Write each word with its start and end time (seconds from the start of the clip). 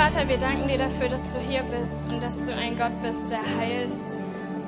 Vater, 0.00 0.26
wir 0.30 0.38
danken 0.38 0.66
dir 0.66 0.78
dafür, 0.78 1.08
dass 1.08 1.28
du 1.28 1.38
hier 1.40 1.62
bist 1.64 2.06
und 2.08 2.22
dass 2.22 2.46
du 2.46 2.54
ein 2.54 2.74
Gott 2.74 3.02
bist, 3.02 3.30
der 3.30 3.40
heilst 3.58 4.18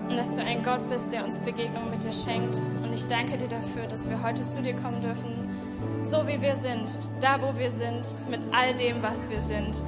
und 0.07 0.15
dass 0.15 0.37
du 0.37 0.45
ein 0.45 0.63
Gott 0.63 0.87
bist, 0.91 1.11
der 1.11 1.25
uns 1.25 1.39
Begegnung 1.39 1.89
mit 1.91 2.05
dir 2.05 2.13
schenkt. 2.13 2.55
Und 2.83 2.93
ich 2.93 3.07
danke 3.07 3.39
dir 3.39 3.49
dafür, 3.49 3.87
dass 3.87 4.11
wir 4.11 4.23
heute 4.23 4.45
zu 4.45 4.61
dir 4.61 4.77
kommen 4.77 5.01
dürfen, 5.01 5.33
so 6.03 6.29
wie 6.29 6.43
wir 6.43 6.55
sind, 6.55 6.99
da 7.23 7.41
wo 7.41 7.59
wir 7.59 7.71
sind, 7.71 8.15
mit 8.29 8.41
all 8.53 8.75
dem, 8.75 9.03
was 9.03 9.31
wir 9.31 9.41
sind. 9.41 9.83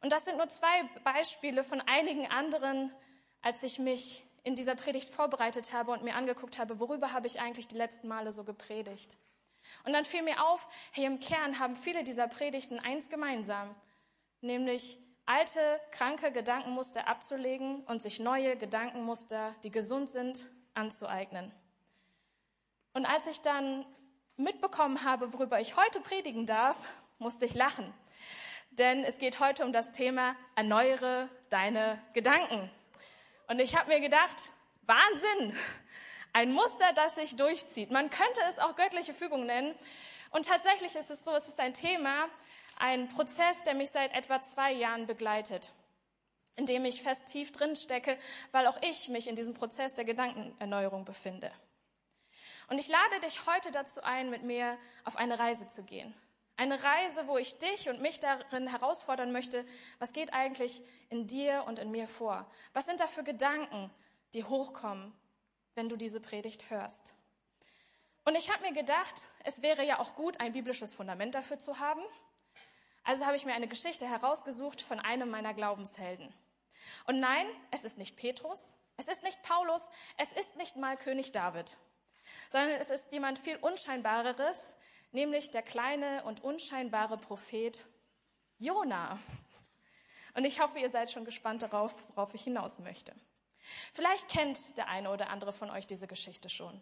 Und 0.00 0.12
das 0.12 0.24
sind 0.24 0.36
nur 0.36 0.48
zwei 0.48 0.82
Beispiele 1.04 1.64
von 1.64 1.80
einigen 1.82 2.26
anderen, 2.26 2.92
als 3.40 3.62
ich 3.62 3.78
mich 3.78 4.24
in 4.42 4.54
dieser 4.56 4.74
Predigt 4.74 5.08
vorbereitet 5.08 5.72
habe 5.72 5.92
und 5.92 6.02
mir 6.02 6.14
angeguckt 6.14 6.58
habe, 6.58 6.80
worüber 6.80 7.12
habe 7.12 7.26
ich 7.26 7.40
eigentlich 7.40 7.68
die 7.68 7.76
letzten 7.76 8.08
Male 8.08 8.32
so 8.32 8.42
gepredigt. 8.42 9.18
Und 9.84 9.92
dann 9.92 10.04
fiel 10.04 10.22
mir 10.22 10.44
auf, 10.44 10.68
hey, 10.92 11.06
im 11.06 11.20
Kern 11.20 11.58
haben 11.58 11.76
viele 11.76 12.04
dieser 12.04 12.28
Predigten 12.28 12.78
eins 12.80 13.08
gemeinsam, 13.10 13.74
nämlich 14.40 14.98
alte, 15.26 15.80
kranke 15.90 16.32
Gedankenmuster 16.32 17.08
abzulegen 17.08 17.84
und 17.84 18.02
sich 18.02 18.20
neue 18.20 18.56
Gedankenmuster, 18.56 19.54
die 19.64 19.70
gesund 19.70 20.08
sind, 20.08 20.48
anzueignen. 20.74 21.52
Und 22.92 23.06
als 23.06 23.26
ich 23.26 23.40
dann 23.40 23.86
mitbekommen 24.36 25.04
habe, 25.04 25.32
worüber 25.32 25.60
ich 25.60 25.76
heute 25.76 26.00
predigen 26.00 26.46
darf, 26.46 26.76
musste 27.18 27.44
ich 27.44 27.54
lachen. 27.54 27.92
Denn 28.70 29.04
es 29.04 29.18
geht 29.18 29.38
heute 29.38 29.64
um 29.64 29.72
das 29.72 29.92
Thema 29.92 30.34
Erneuere 30.54 31.28
deine 31.50 32.02
Gedanken. 32.14 32.70
Und 33.48 33.60
ich 33.60 33.76
habe 33.76 33.88
mir 33.88 34.00
gedacht, 34.00 34.50
Wahnsinn! 34.82 35.56
Ein 36.32 36.52
Muster, 36.52 36.92
das 36.94 37.16
sich 37.16 37.36
durchzieht. 37.36 37.90
Man 37.90 38.08
könnte 38.08 38.40
es 38.48 38.58
auch 38.58 38.74
göttliche 38.74 39.12
Fügung 39.12 39.44
nennen. 39.46 39.74
Und 40.30 40.46
tatsächlich 40.46 40.94
ist 40.94 41.10
es 41.10 41.24
so, 41.24 41.34
es 41.34 41.46
ist 41.48 41.60
ein 41.60 41.74
Thema, 41.74 42.28
ein 42.78 43.08
Prozess, 43.08 43.64
der 43.64 43.74
mich 43.74 43.90
seit 43.90 44.14
etwa 44.14 44.40
zwei 44.40 44.72
Jahren 44.72 45.06
begleitet, 45.06 45.72
in 46.56 46.64
dem 46.64 46.84
ich 46.86 47.02
fest 47.02 47.26
tief 47.26 47.52
drin 47.52 47.76
stecke, 47.76 48.16
weil 48.50 48.66
auch 48.66 48.80
ich 48.80 49.08
mich 49.08 49.28
in 49.28 49.36
diesem 49.36 49.52
Prozess 49.52 49.94
der 49.94 50.06
Gedankenerneuerung 50.06 51.04
befinde. 51.04 51.52
Und 52.68 52.78
ich 52.78 52.88
lade 52.88 53.20
dich 53.20 53.44
heute 53.46 53.70
dazu 53.70 54.02
ein, 54.02 54.30
mit 54.30 54.42
mir 54.42 54.78
auf 55.04 55.16
eine 55.16 55.38
Reise 55.38 55.66
zu 55.66 55.84
gehen. 55.84 56.14
Eine 56.56 56.82
Reise, 56.82 57.26
wo 57.26 57.36
ich 57.36 57.58
dich 57.58 57.90
und 57.90 58.00
mich 58.00 58.20
darin 58.20 58.68
herausfordern 58.68 59.32
möchte, 59.32 59.66
was 59.98 60.12
geht 60.12 60.32
eigentlich 60.32 60.80
in 61.10 61.26
dir 61.26 61.64
und 61.66 61.78
in 61.78 61.90
mir 61.90 62.06
vor? 62.06 62.46
Was 62.72 62.86
sind 62.86 63.00
da 63.00 63.06
für 63.06 63.24
Gedanken, 63.24 63.90
die 64.32 64.44
hochkommen, 64.44 65.12
wenn 65.74 65.88
du 65.88 65.96
diese 65.96 66.20
Predigt 66.20 66.70
hörst. 66.70 67.14
Und 68.24 68.36
ich 68.36 68.50
habe 68.50 68.62
mir 68.62 68.72
gedacht, 68.72 69.26
es 69.44 69.62
wäre 69.62 69.84
ja 69.84 69.98
auch 69.98 70.14
gut, 70.14 70.40
ein 70.40 70.52
biblisches 70.52 70.94
Fundament 70.94 71.34
dafür 71.34 71.58
zu 71.58 71.80
haben. 71.80 72.02
Also 73.04 73.26
habe 73.26 73.36
ich 73.36 73.44
mir 73.44 73.54
eine 73.54 73.66
Geschichte 73.66 74.08
herausgesucht 74.08 74.80
von 74.80 75.00
einem 75.00 75.28
meiner 75.28 75.54
Glaubenshelden. 75.54 76.32
Und 77.06 77.18
nein, 77.18 77.46
es 77.70 77.84
ist 77.84 77.98
nicht 77.98 78.16
Petrus, 78.16 78.78
es 78.96 79.08
ist 79.08 79.22
nicht 79.24 79.42
Paulus, 79.42 79.90
es 80.18 80.32
ist 80.32 80.56
nicht 80.56 80.76
mal 80.76 80.96
König 80.96 81.32
David, 81.32 81.76
sondern 82.48 82.70
es 82.80 82.90
ist 82.90 83.12
jemand 83.12 83.38
viel 83.38 83.56
Unscheinbareres, 83.56 84.76
nämlich 85.10 85.50
der 85.50 85.62
kleine 85.62 86.22
und 86.24 86.44
unscheinbare 86.44 87.18
Prophet 87.18 87.84
Jona. 88.58 89.18
Und 90.34 90.44
ich 90.44 90.60
hoffe, 90.60 90.78
ihr 90.78 90.88
seid 90.88 91.10
schon 91.10 91.24
gespannt 91.24 91.62
darauf, 91.62 91.92
worauf 92.10 92.34
ich 92.34 92.44
hinaus 92.44 92.78
möchte. 92.78 93.12
Vielleicht 93.92 94.28
kennt 94.28 94.76
der 94.76 94.88
eine 94.88 95.10
oder 95.10 95.30
andere 95.30 95.52
von 95.52 95.70
euch 95.70 95.86
diese 95.86 96.06
Geschichte 96.06 96.48
schon. 96.48 96.80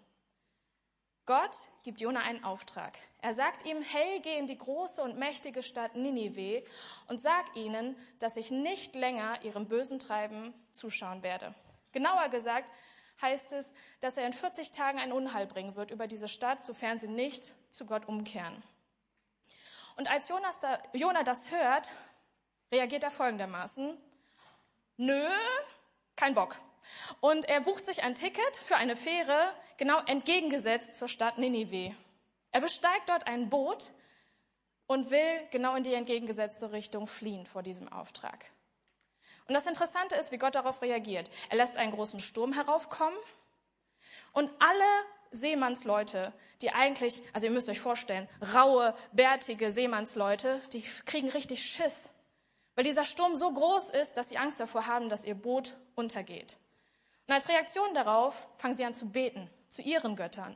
Gott 1.26 1.56
gibt 1.84 2.00
Jona 2.00 2.22
einen 2.22 2.42
Auftrag. 2.42 2.98
Er 3.20 3.34
sagt 3.34 3.64
ihm, 3.64 3.82
hey, 3.82 4.20
geh 4.20 4.36
in 4.36 4.48
die 4.48 4.58
große 4.58 5.02
und 5.02 5.16
mächtige 5.16 5.62
Stadt 5.62 5.94
Ninive 5.94 6.64
und 7.06 7.20
sag 7.20 7.54
ihnen, 7.54 7.94
dass 8.18 8.36
ich 8.36 8.50
nicht 8.50 8.96
länger 8.96 9.40
ihrem 9.44 9.68
bösen 9.68 10.00
Treiben 10.00 10.52
zuschauen 10.72 11.22
werde. 11.22 11.54
Genauer 11.92 12.28
gesagt 12.30 12.68
heißt 13.22 13.52
es, 13.52 13.74
dass 14.00 14.16
er 14.16 14.26
in 14.26 14.32
40 14.32 14.72
Tagen 14.72 14.98
ein 14.98 15.12
Unheil 15.12 15.46
bringen 15.46 15.76
wird 15.76 15.90
über 15.90 16.06
diese 16.06 16.26
Stadt, 16.28 16.64
sofern 16.64 16.98
sie 16.98 17.08
nicht 17.08 17.54
zu 17.70 17.86
Gott 17.86 18.08
umkehren. 18.08 18.60
Und 19.96 20.10
als 20.10 20.28
Jonas 20.28 20.60
da, 20.60 20.78
Jona 20.94 21.22
das 21.22 21.50
hört, 21.50 21.92
reagiert 22.72 23.04
er 23.04 23.10
folgendermaßen, 23.10 23.96
nö, 24.96 25.28
kein 26.16 26.34
Bock. 26.34 26.56
Und 27.20 27.48
er 27.48 27.60
bucht 27.60 27.86
sich 27.86 28.02
ein 28.02 28.14
Ticket 28.14 28.56
für 28.56 28.76
eine 28.76 28.96
Fähre 28.96 29.52
genau 29.76 30.00
entgegengesetzt 30.06 30.94
zur 30.94 31.08
Stadt 31.08 31.38
Ninive. 31.38 31.94
Er 32.52 32.60
besteigt 32.60 33.08
dort 33.08 33.26
ein 33.26 33.48
Boot 33.48 33.92
und 34.86 35.10
will 35.10 35.46
genau 35.50 35.76
in 35.76 35.82
die 35.82 35.94
entgegengesetzte 35.94 36.72
Richtung 36.72 37.06
fliehen 37.06 37.46
vor 37.46 37.62
diesem 37.62 37.92
Auftrag. 37.92 38.50
Und 39.46 39.54
das 39.54 39.66
Interessante 39.66 40.16
ist, 40.16 40.32
wie 40.32 40.38
Gott 40.38 40.54
darauf 40.54 40.82
reagiert. 40.82 41.30
Er 41.48 41.56
lässt 41.56 41.76
einen 41.76 41.92
großen 41.92 42.20
Sturm 42.20 42.52
heraufkommen 42.52 43.16
und 44.32 44.50
alle 44.58 44.84
Seemannsleute, 45.32 46.32
die 46.60 46.72
eigentlich, 46.72 47.22
also 47.32 47.46
ihr 47.46 47.52
müsst 47.52 47.68
euch 47.68 47.80
vorstellen, 47.80 48.28
raue, 48.54 48.94
bärtige 49.12 49.70
Seemannsleute, 49.70 50.60
die 50.72 50.82
kriegen 50.82 51.28
richtig 51.28 51.62
Schiss, 51.62 52.12
weil 52.74 52.84
dieser 52.84 53.04
Sturm 53.04 53.36
so 53.36 53.52
groß 53.52 53.90
ist, 53.90 54.16
dass 54.16 54.28
sie 54.28 54.38
Angst 54.38 54.58
davor 54.58 54.86
haben, 54.86 55.08
dass 55.08 55.24
ihr 55.24 55.34
Boot 55.34 55.76
untergeht. 55.94 56.58
Und 57.30 57.36
als 57.36 57.48
Reaktion 57.48 57.94
darauf 57.94 58.48
fangen 58.58 58.74
sie 58.74 58.84
an 58.84 58.92
zu 58.92 59.08
beten 59.08 59.48
zu 59.68 59.82
ihren 59.82 60.16
Göttern. 60.16 60.52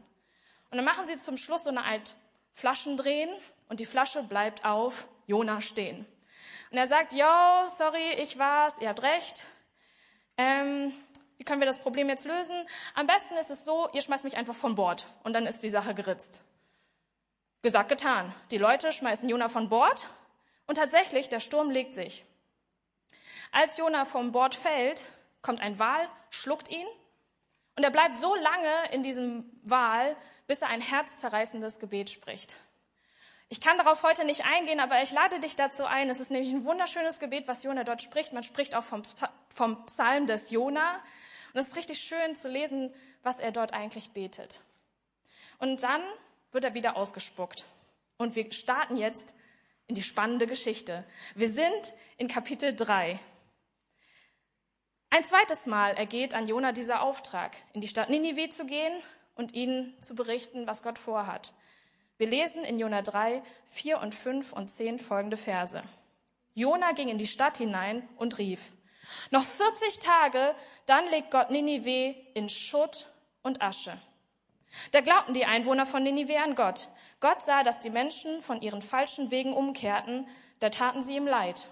Und 0.70 0.76
dann 0.76 0.84
machen 0.84 1.06
sie 1.06 1.16
zum 1.16 1.36
Schluss 1.36 1.62
so 1.62 1.70
eine 1.70 1.84
Art 1.84 2.16
Flaschendrehen 2.52 3.30
und 3.68 3.78
die 3.78 3.86
Flasche 3.86 4.24
bleibt 4.24 4.64
auf 4.64 5.06
Jona 5.28 5.60
stehen. 5.60 6.04
Und 6.72 6.78
er 6.78 6.88
sagt, 6.88 7.12
yo, 7.12 7.28
sorry, 7.68 8.14
ich 8.14 8.40
war's, 8.40 8.80
ihr 8.80 8.88
habt 8.88 9.04
recht. 9.04 9.44
Ähm, 10.36 10.92
wie 11.36 11.44
können 11.44 11.60
wir 11.60 11.68
das 11.68 11.78
Problem 11.78 12.08
jetzt 12.08 12.26
lösen? 12.26 12.66
Am 12.96 13.06
besten 13.06 13.34
ist 13.34 13.52
es 13.52 13.64
so, 13.64 13.88
ihr 13.92 14.02
schmeißt 14.02 14.24
mich 14.24 14.36
einfach 14.36 14.56
von 14.56 14.74
Bord 14.74 15.06
und 15.22 15.32
dann 15.32 15.46
ist 15.46 15.62
die 15.62 15.70
Sache 15.70 15.94
geritzt. 15.94 16.42
Gesagt, 17.62 17.88
getan. 17.88 18.34
Die 18.50 18.58
Leute 18.58 18.90
schmeißen 18.90 19.28
Jona 19.28 19.48
von 19.48 19.68
Bord 19.68 20.08
und 20.66 20.74
tatsächlich, 20.74 21.28
der 21.28 21.38
Sturm 21.38 21.70
legt 21.70 21.94
sich. 21.94 22.24
Als 23.52 23.76
Jona 23.76 24.04
vom 24.04 24.32
Bord 24.32 24.56
fällt, 24.56 25.06
kommt 25.44 25.60
ein 25.60 25.78
Wal, 25.78 26.08
schluckt 26.30 26.68
ihn 26.68 26.86
und 27.76 27.84
er 27.84 27.90
bleibt 27.90 28.16
so 28.16 28.34
lange 28.34 28.92
in 28.92 29.02
diesem 29.02 29.44
Wal, 29.62 30.16
bis 30.46 30.62
er 30.62 30.68
ein 30.68 30.80
herzzerreißendes 30.80 31.78
Gebet 31.78 32.10
spricht. 32.10 32.56
Ich 33.50 33.60
kann 33.60 33.76
darauf 33.76 34.02
heute 34.02 34.24
nicht 34.24 34.44
eingehen, 34.46 34.80
aber 34.80 35.02
ich 35.02 35.12
lade 35.12 35.38
dich 35.38 35.54
dazu 35.54 35.84
ein. 35.84 36.08
Es 36.08 36.18
ist 36.18 36.30
nämlich 36.30 36.52
ein 36.52 36.64
wunderschönes 36.64 37.20
Gebet, 37.20 37.46
was 37.46 37.62
Jona 37.62 37.84
dort 37.84 38.02
spricht. 38.02 38.32
Man 38.32 38.42
spricht 38.42 38.74
auch 38.74 38.82
vom, 38.82 39.02
vom 39.48 39.84
Psalm 39.86 40.26
des 40.26 40.50
Jona. 40.50 40.94
Und 41.52 41.60
es 41.60 41.68
ist 41.68 41.76
richtig 41.76 42.00
schön 42.00 42.34
zu 42.34 42.48
lesen, 42.48 42.92
was 43.22 43.40
er 43.40 43.52
dort 43.52 43.74
eigentlich 43.74 44.10
betet. 44.10 44.62
Und 45.58 45.82
dann 45.82 46.02
wird 46.52 46.64
er 46.64 46.74
wieder 46.74 46.96
ausgespuckt. 46.96 47.66
Und 48.16 48.34
wir 48.34 48.50
starten 48.50 48.96
jetzt 48.96 49.36
in 49.86 49.94
die 49.94 50.02
spannende 50.02 50.46
Geschichte. 50.46 51.04
Wir 51.34 51.48
sind 51.48 51.92
in 52.16 52.28
Kapitel 52.28 52.74
3. 52.74 53.20
Ein 55.14 55.22
zweites 55.22 55.66
Mal 55.66 55.92
ergeht 55.92 56.34
an 56.34 56.48
Jona 56.48 56.72
dieser 56.72 57.00
Auftrag, 57.00 57.52
in 57.72 57.80
die 57.80 57.86
Stadt 57.86 58.10
Ninive 58.10 58.48
zu 58.48 58.66
gehen 58.66 58.92
und 59.36 59.54
ihnen 59.54 59.94
zu 60.02 60.16
berichten, 60.16 60.66
was 60.66 60.82
Gott 60.82 60.98
vorhat. 60.98 61.52
Wir 62.18 62.26
lesen 62.26 62.64
in 62.64 62.80
Jona 62.80 63.00
3, 63.00 63.40
4 63.66 64.00
und 64.00 64.12
5 64.12 64.52
und 64.52 64.66
10 64.66 64.98
folgende 64.98 65.36
Verse. 65.36 65.80
Jona 66.54 66.90
ging 66.94 67.06
in 67.06 67.18
die 67.18 67.28
Stadt 67.28 67.58
hinein 67.58 68.02
und 68.16 68.38
rief, 68.38 68.72
noch 69.30 69.44
40 69.44 70.00
Tage, 70.00 70.52
dann 70.86 71.08
legt 71.10 71.30
Gott 71.30 71.52
Ninive 71.52 72.16
in 72.34 72.48
Schutt 72.48 73.06
und 73.44 73.62
Asche. 73.62 73.96
Da 74.90 75.00
glaubten 75.00 75.32
die 75.32 75.44
Einwohner 75.44 75.86
von 75.86 76.02
Ninive 76.02 76.40
an 76.40 76.56
Gott. 76.56 76.88
Gott 77.20 77.40
sah, 77.40 77.62
dass 77.62 77.78
die 77.78 77.90
Menschen 77.90 78.42
von 78.42 78.60
ihren 78.60 78.82
falschen 78.82 79.30
Wegen 79.30 79.52
umkehrten, 79.52 80.26
da 80.58 80.70
taten 80.70 81.02
sie 81.02 81.14
ihm 81.14 81.28
leid. 81.28 81.68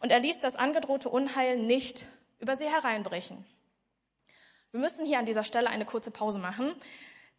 Und 0.00 0.12
er 0.12 0.20
ließ 0.20 0.38
das 0.38 0.54
angedrohte 0.54 1.08
Unheil 1.08 1.58
nicht 1.58 2.06
über 2.42 2.56
sie 2.56 2.68
hereinbrechen. 2.68 3.42
Wir 4.72 4.80
müssen 4.80 5.06
hier 5.06 5.20
an 5.20 5.26
dieser 5.26 5.44
Stelle 5.44 5.70
eine 5.70 5.84
kurze 5.84 6.10
Pause 6.10 6.38
machen, 6.38 6.74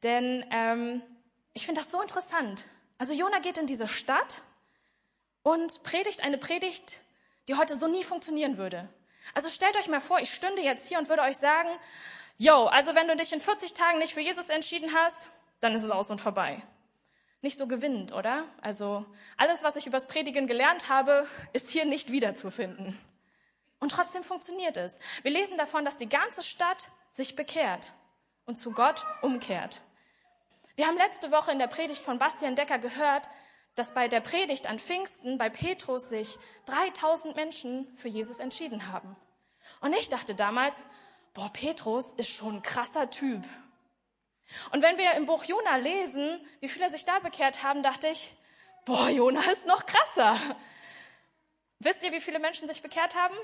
denn 0.01 0.45
ähm, 0.49 1.03
ich 1.51 1.65
finde 1.65 1.81
das 1.81 1.91
so 1.91 2.01
interessant. 2.01 2.67
Also 2.97 3.13
Jona 3.13 3.39
geht 3.39 3.57
in 3.57 3.67
diese 3.67 3.87
Stadt 3.87 4.41
und 5.43 5.83
predigt 5.83 6.23
eine 6.23 6.37
Predigt, 6.37 7.01
die 7.49 7.55
heute 7.55 7.75
so 7.75 7.87
nie 7.87 8.03
funktionieren 8.03 8.57
würde. 8.57 8.87
Also 9.33 9.49
stellt 9.49 9.75
euch 9.75 9.89
mal 9.89 9.99
vor, 9.99 10.19
ich 10.19 10.33
stünde 10.33 10.61
jetzt 10.61 10.87
hier 10.87 10.99
und 10.99 11.09
würde 11.09 11.23
euch 11.23 11.35
sagen, 11.35 11.69
yo, 12.37 12.65
also 12.65 12.95
wenn 12.95 13.09
du 13.09 13.15
dich 13.17 13.33
in 13.33 13.41
40 13.41 13.73
Tagen 13.73 13.99
nicht 13.99 14.13
für 14.13 14.21
Jesus 14.21 14.49
entschieden 14.49 14.93
hast, 14.93 15.31
dann 15.59 15.75
ist 15.75 15.83
es 15.83 15.91
aus 15.91 16.11
und 16.11 16.21
vorbei. 16.21 16.63
Nicht 17.41 17.57
so 17.57 17.67
gewinnend, 17.67 18.13
oder? 18.13 18.45
Also 18.61 19.05
alles, 19.35 19.63
was 19.63 19.75
ich 19.75 19.85
übers 19.85 20.07
Predigen 20.07 20.47
gelernt 20.47 20.87
habe, 20.87 21.27
ist 21.51 21.69
hier 21.69 21.83
nicht 21.83 22.09
wiederzufinden. 22.09 22.97
Und 23.83 23.89
trotzdem 23.89 24.23
funktioniert 24.23 24.77
es. 24.77 24.99
Wir 25.23 25.31
lesen 25.31 25.57
davon, 25.57 25.83
dass 25.83 25.97
die 25.97 26.07
ganze 26.07 26.41
Stadt 26.41 26.87
sich 27.11 27.35
bekehrt 27.35 27.91
und 28.45 28.55
zu 28.55 28.71
Gott 28.71 29.05
umkehrt. 29.21 29.81
Wir 30.77 30.87
haben 30.87 30.95
letzte 30.95 31.31
Woche 31.31 31.51
in 31.51 31.59
der 31.59 31.67
Predigt 31.67 32.01
von 32.01 32.17
Bastian 32.17 32.55
Decker 32.55 32.79
gehört, 32.79 33.27
dass 33.75 33.93
bei 33.93 34.07
der 34.07 34.21
Predigt 34.21 34.67
an 34.67 34.79
Pfingsten 34.79 35.37
bei 35.37 35.49
Petrus 35.49 36.07
sich 36.07 36.37
3000 36.67 37.35
Menschen 37.35 37.93
für 37.93 38.07
Jesus 38.07 38.39
entschieden 38.39 38.87
haben. 38.87 39.17
Und 39.81 39.91
ich 39.91 40.07
dachte 40.07 40.33
damals, 40.33 40.85
boah, 41.33 41.51
Petrus 41.51 42.13
ist 42.13 42.29
schon 42.29 42.59
ein 42.59 42.63
krasser 42.63 43.09
Typ. 43.09 43.43
Und 44.71 44.81
wenn 44.81 44.97
wir 44.97 45.11
im 45.15 45.25
Buch 45.25 45.43
Jona 45.43 45.75
lesen, 45.75 46.39
wie 46.61 46.69
viele 46.69 46.89
sich 46.89 47.03
da 47.03 47.19
bekehrt 47.19 47.63
haben, 47.63 47.83
dachte 47.83 48.07
ich, 48.07 48.33
boah, 48.85 49.09
Jona 49.09 49.41
ist 49.51 49.67
noch 49.67 49.85
krasser. 49.85 50.39
Wisst 51.79 52.01
ihr, 52.01 52.13
wie 52.13 52.21
viele 52.21 52.39
Menschen 52.39 52.65
sich 52.65 52.81
bekehrt 52.81 53.17
haben? 53.17 53.35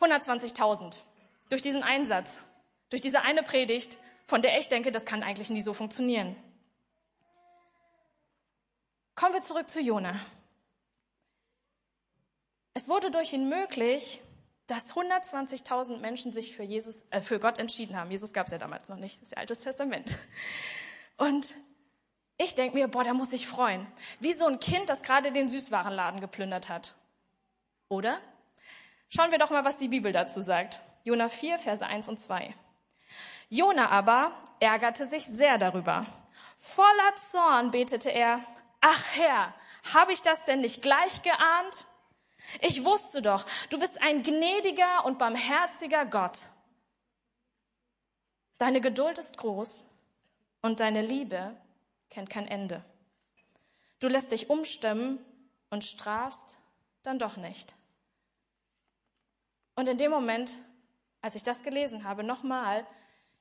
120.000 0.00 1.00
durch 1.48 1.62
diesen 1.62 1.82
Einsatz, 1.82 2.44
durch 2.90 3.02
diese 3.02 3.22
eine 3.22 3.42
Predigt, 3.42 3.98
von 4.26 4.42
der 4.42 4.58
ich 4.58 4.68
denke, 4.68 4.90
das 4.90 5.04
kann 5.04 5.22
eigentlich 5.22 5.50
nie 5.50 5.62
so 5.62 5.74
funktionieren. 5.74 6.36
Kommen 9.14 9.34
wir 9.34 9.42
zurück 9.42 9.68
zu 9.68 9.80
Jona. 9.80 10.18
Es 12.74 12.88
wurde 12.88 13.10
durch 13.10 13.32
ihn 13.32 13.48
möglich, 13.48 14.20
dass 14.66 14.94
120.000 14.94 15.98
Menschen 15.98 16.32
sich 16.32 16.56
für 16.56 16.64
Jesus, 16.64 17.06
äh, 17.10 17.20
für 17.20 17.38
Gott 17.38 17.58
entschieden 17.58 17.96
haben. 17.96 18.10
Jesus 18.10 18.32
gab 18.32 18.46
es 18.46 18.52
ja 18.52 18.58
damals 18.58 18.88
noch 18.88 18.96
nicht, 18.96 19.16
das 19.20 19.28
ist 19.28 19.32
ja 19.32 19.38
Altes 19.38 19.60
Testament. 19.60 20.18
Und 21.16 21.56
ich 22.36 22.54
denke 22.54 22.76
mir, 22.76 22.88
boah, 22.88 23.04
da 23.04 23.14
muss 23.14 23.32
ich 23.32 23.46
freuen. 23.46 23.86
Wie 24.18 24.32
so 24.32 24.46
ein 24.46 24.58
Kind, 24.58 24.90
das 24.90 25.02
gerade 25.02 25.30
den 25.30 25.48
Süßwarenladen 25.48 26.20
geplündert 26.20 26.68
hat. 26.68 26.96
Oder? 27.88 28.20
Schauen 29.14 29.30
wir 29.30 29.38
doch 29.38 29.50
mal, 29.50 29.64
was 29.64 29.76
die 29.76 29.88
Bibel 29.88 30.10
dazu 30.10 30.42
sagt. 30.42 30.80
Jona 31.04 31.28
4, 31.28 31.60
Verse 31.60 31.86
1 31.86 32.08
und 32.08 32.18
2. 32.18 32.52
Jona 33.48 33.90
aber 33.90 34.32
ärgerte 34.58 35.06
sich 35.06 35.24
sehr 35.24 35.56
darüber. 35.56 36.04
Voller 36.56 37.14
Zorn 37.16 37.70
betete 37.70 38.10
er, 38.10 38.44
Ach 38.80 39.14
Herr, 39.14 39.54
habe 39.94 40.12
ich 40.12 40.22
das 40.22 40.46
denn 40.46 40.62
nicht 40.62 40.82
gleich 40.82 41.22
geahnt? 41.22 41.84
Ich 42.60 42.84
wusste 42.84 43.22
doch, 43.22 43.46
du 43.70 43.78
bist 43.78 44.02
ein 44.02 44.22
gnädiger 44.24 45.04
und 45.04 45.18
barmherziger 45.18 46.06
Gott. 46.06 46.48
Deine 48.58 48.80
Geduld 48.80 49.18
ist 49.18 49.36
groß 49.36 49.88
und 50.60 50.80
deine 50.80 51.02
Liebe 51.02 51.56
kennt 52.10 52.30
kein 52.30 52.48
Ende. 52.48 52.84
Du 54.00 54.08
lässt 54.08 54.32
dich 54.32 54.50
umstimmen 54.50 55.24
und 55.70 55.84
strafst 55.84 56.58
dann 57.04 57.20
doch 57.20 57.36
nicht. 57.36 57.76
Und 59.76 59.88
in 59.88 59.96
dem 59.96 60.10
Moment, 60.10 60.58
als 61.20 61.34
ich 61.34 61.42
das 61.42 61.62
gelesen 61.62 62.04
habe, 62.04 62.22
nochmal, 62.24 62.86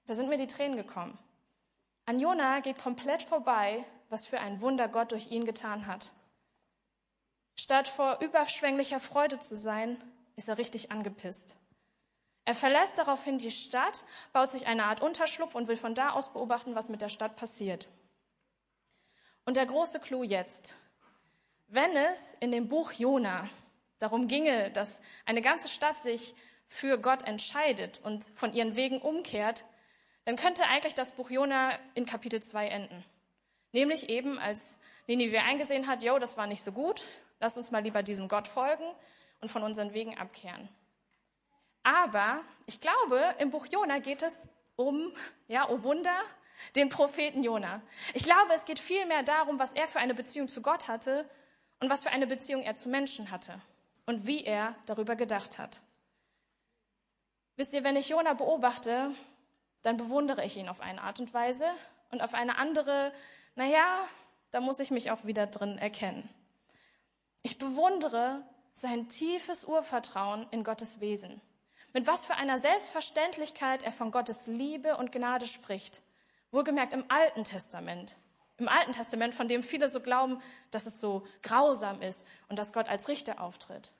da 0.05 0.15
sind 0.15 0.29
mir 0.29 0.37
die 0.37 0.47
Tränen 0.47 0.77
gekommen. 0.77 1.17
An 2.05 2.19
Jona 2.19 2.59
geht 2.59 2.77
komplett 2.77 3.23
vorbei, 3.23 3.85
was 4.09 4.25
für 4.25 4.39
ein 4.39 4.61
Wunder 4.61 4.87
Gott 4.87 5.11
durch 5.11 5.31
ihn 5.31 5.45
getan 5.45 5.87
hat. 5.87 6.11
Statt 7.55 7.87
vor 7.87 8.19
überschwänglicher 8.21 8.99
Freude 8.99 9.39
zu 9.39 9.55
sein, 9.55 10.01
ist 10.35 10.49
er 10.49 10.57
richtig 10.57 10.91
angepisst. 10.91 11.59
Er 12.45 12.55
verlässt 12.55 12.97
daraufhin 12.97 13.37
die 13.37 13.51
Stadt, 13.51 14.03
baut 14.33 14.49
sich 14.49 14.67
eine 14.67 14.85
Art 14.85 15.01
Unterschlupf 15.01 15.55
und 15.55 15.67
will 15.67 15.77
von 15.77 15.95
da 15.95 16.11
aus 16.11 16.33
beobachten, 16.33 16.75
was 16.75 16.89
mit 16.89 17.01
der 17.01 17.09
Stadt 17.09 17.35
passiert. 17.35 17.87
Und 19.45 19.55
der 19.55 19.65
große 19.65 19.99
Clou 19.99 20.23
jetzt. 20.23 20.75
Wenn 21.67 21.95
es 21.95 22.33
in 22.35 22.51
dem 22.51 22.67
Buch 22.67 22.91
Jona 22.91 23.47
darum 24.03 24.27
ginge, 24.27 24.69
dass 24.71 25.01
eine 25.25 25.41
ganze 25.41 25.69
Stadt 25.69 26.01
sich 26.01 26.35
für 26.67 26.99
Gott 26.99 27.23
entscheidet 27.23 28.01
und 28.03 28.23
von 28.23 28.53
ihren 28.53 28.75
Wegen 28.75 29.01
umkehrt, 29.01 29.65
dann 30.25 30.35
könnte 30.35 30.65
eigentlich 30.65 30.93
das 30.93 31.13
Buch 31.13 31.29
Jona 31.29 31.71
in 31.95 32.05
Kapitel 32.05 32.41
2 32.41 32.67
enden. 32.67 33.03
Nämlich 33.71 34.09
eben, 34.09 34.37
als 34.39 34.79
Ninive 35.07 35.41
eingesehen 35.41 35.87
hat, 35.87 36.03
jo, 36.03 36.19
das 36.19 36.37
war 36.37 36.47
nicht 36.47 36.63
so 36.63 36.71
gut, 36.71 37.05
lass 37.39 37.57
uns 37.57 37.71
mal 37.71 37.81
lieber 37.81 38.03
diesem 38.03 38.27
Gott 38.27 38.47
folgen 38.47 38.83
und 39.41 39.49
von 39.49 39.63
unseren 39.63 39.93
Wegen 39.93 40.17
abkehren. 40.17 40.69
Aber 41.83 42.41
ich 42.65 42.79
glaube, 42.81 43.35
im 43.39 43.49
Buch 43.49 43.67
Jona 43.67 43.99
geht 43.99 44.21
es 44.21 44.47
um, 44.75 45.13
ja, 45.47 45.69
oh 45.69 45.83
Wunder, 45.83 46.15
den 46.75 46.89
Propheten 46.89 47.43
Jona. 47.43 47.81
Ich 48.13 48.23
glaube, 48.23 48.53
es 48.53 48.65
geht 48.65 48.79
vielmehr 48.79 49.23
darum, 49.23 49.59
was 49.59 49.73
er 49.73 49.87
für 49.87 49.99
eine 49.99 50.13
Beziehung 50.13 50.47
zu 50.49 50.61
Gott 50.61 50.87
hatte 50.87 51.29
und 51.79 51.89
was 51.89 52.03
für 52.03 52.11
eine 52.11 52.27
Beziehung 52.27 52.63
er 52.63 52.75
zu 52.75 52.89
Menschen 52.89 53.31
hatte 53.31 53.59
und 54.05 54.27
wie 54.27 54.43
er 54.43 54.75
darüber 54.85 55.15
gedacht 55.15 55.59
hat. 55.59 55.81
Wisst 57.55 57.73
ihr, 57.73 57.83
wenn 57.83 57.95
ich 57.95 58.09
Jona 58.09 58.33
beobachte, 58.33 59.11
dann 59.83 59.97
bewundere 59.97 60.43
ich 60.43 60.57
ihn 60.57 60.69
auf 60.69 60.81
eine 60.81 61.01
Art 61.01 61.19
und 61.19 61.33
Weise 61.33 61.67
und 62.09 62.21
auf 62.21 62.33
eine 62.33 62.57
andere, 62.57 63.13
naja, 63.55 64.07
da 64.51 64.61
muss 64.61 64.79
ich 64.79 64.91
mich 64.91 65.11
auch 65.11 65.25
wieder 65.25 65.47
drin 65.47 65.77
erkennen. 65.77 66.27
Ich 67.41 67.57
bewundere 67.57 68.43
sein 68.73 69.07
tiefes 69.09 69.65
Urvertrauen 69.65 70.47
in 70.51 70.63
Gottes 70.63 71.01
Wesen. 71.01 71.41
Mit 71.91 72.07
was 72.07 72.25
für 72.25 72.35
einer 72.35 72.57
Selbstverständlichkeit 72.57 73.83
er 73.83 73.91
von 73.91 74.09
Gottes 74.09 74.47
Liebe 74.47 74.97
und 74.97 75.11
Gnade 75.11 75.45
spricht. 75.45 76.01
Wohlgemerkt 76.51 76.93
im 76.93 77.05
Alten 77.09 77.43
Testament. 77.43 78.17
Im 78.57 78.67
Alten 78.67 78.91
Testament, 78.91 79.33
von 79.33 79.47
dem 79.47 79.63
viele 79.63 79.89
so 79.89 79.99
glauben, 79.99 80.41
dass 80.71 80.85
es 80.85 81.01
so 81.01 81.25
grausam 81.41 82.01
ist 82.01 82.27
und 82.49 82.59
dass 82.59 82.73
Gott 82.73 82.87
als 82.87 83.07
Richter 83.07 83.41
auftritt. 83.41 83.93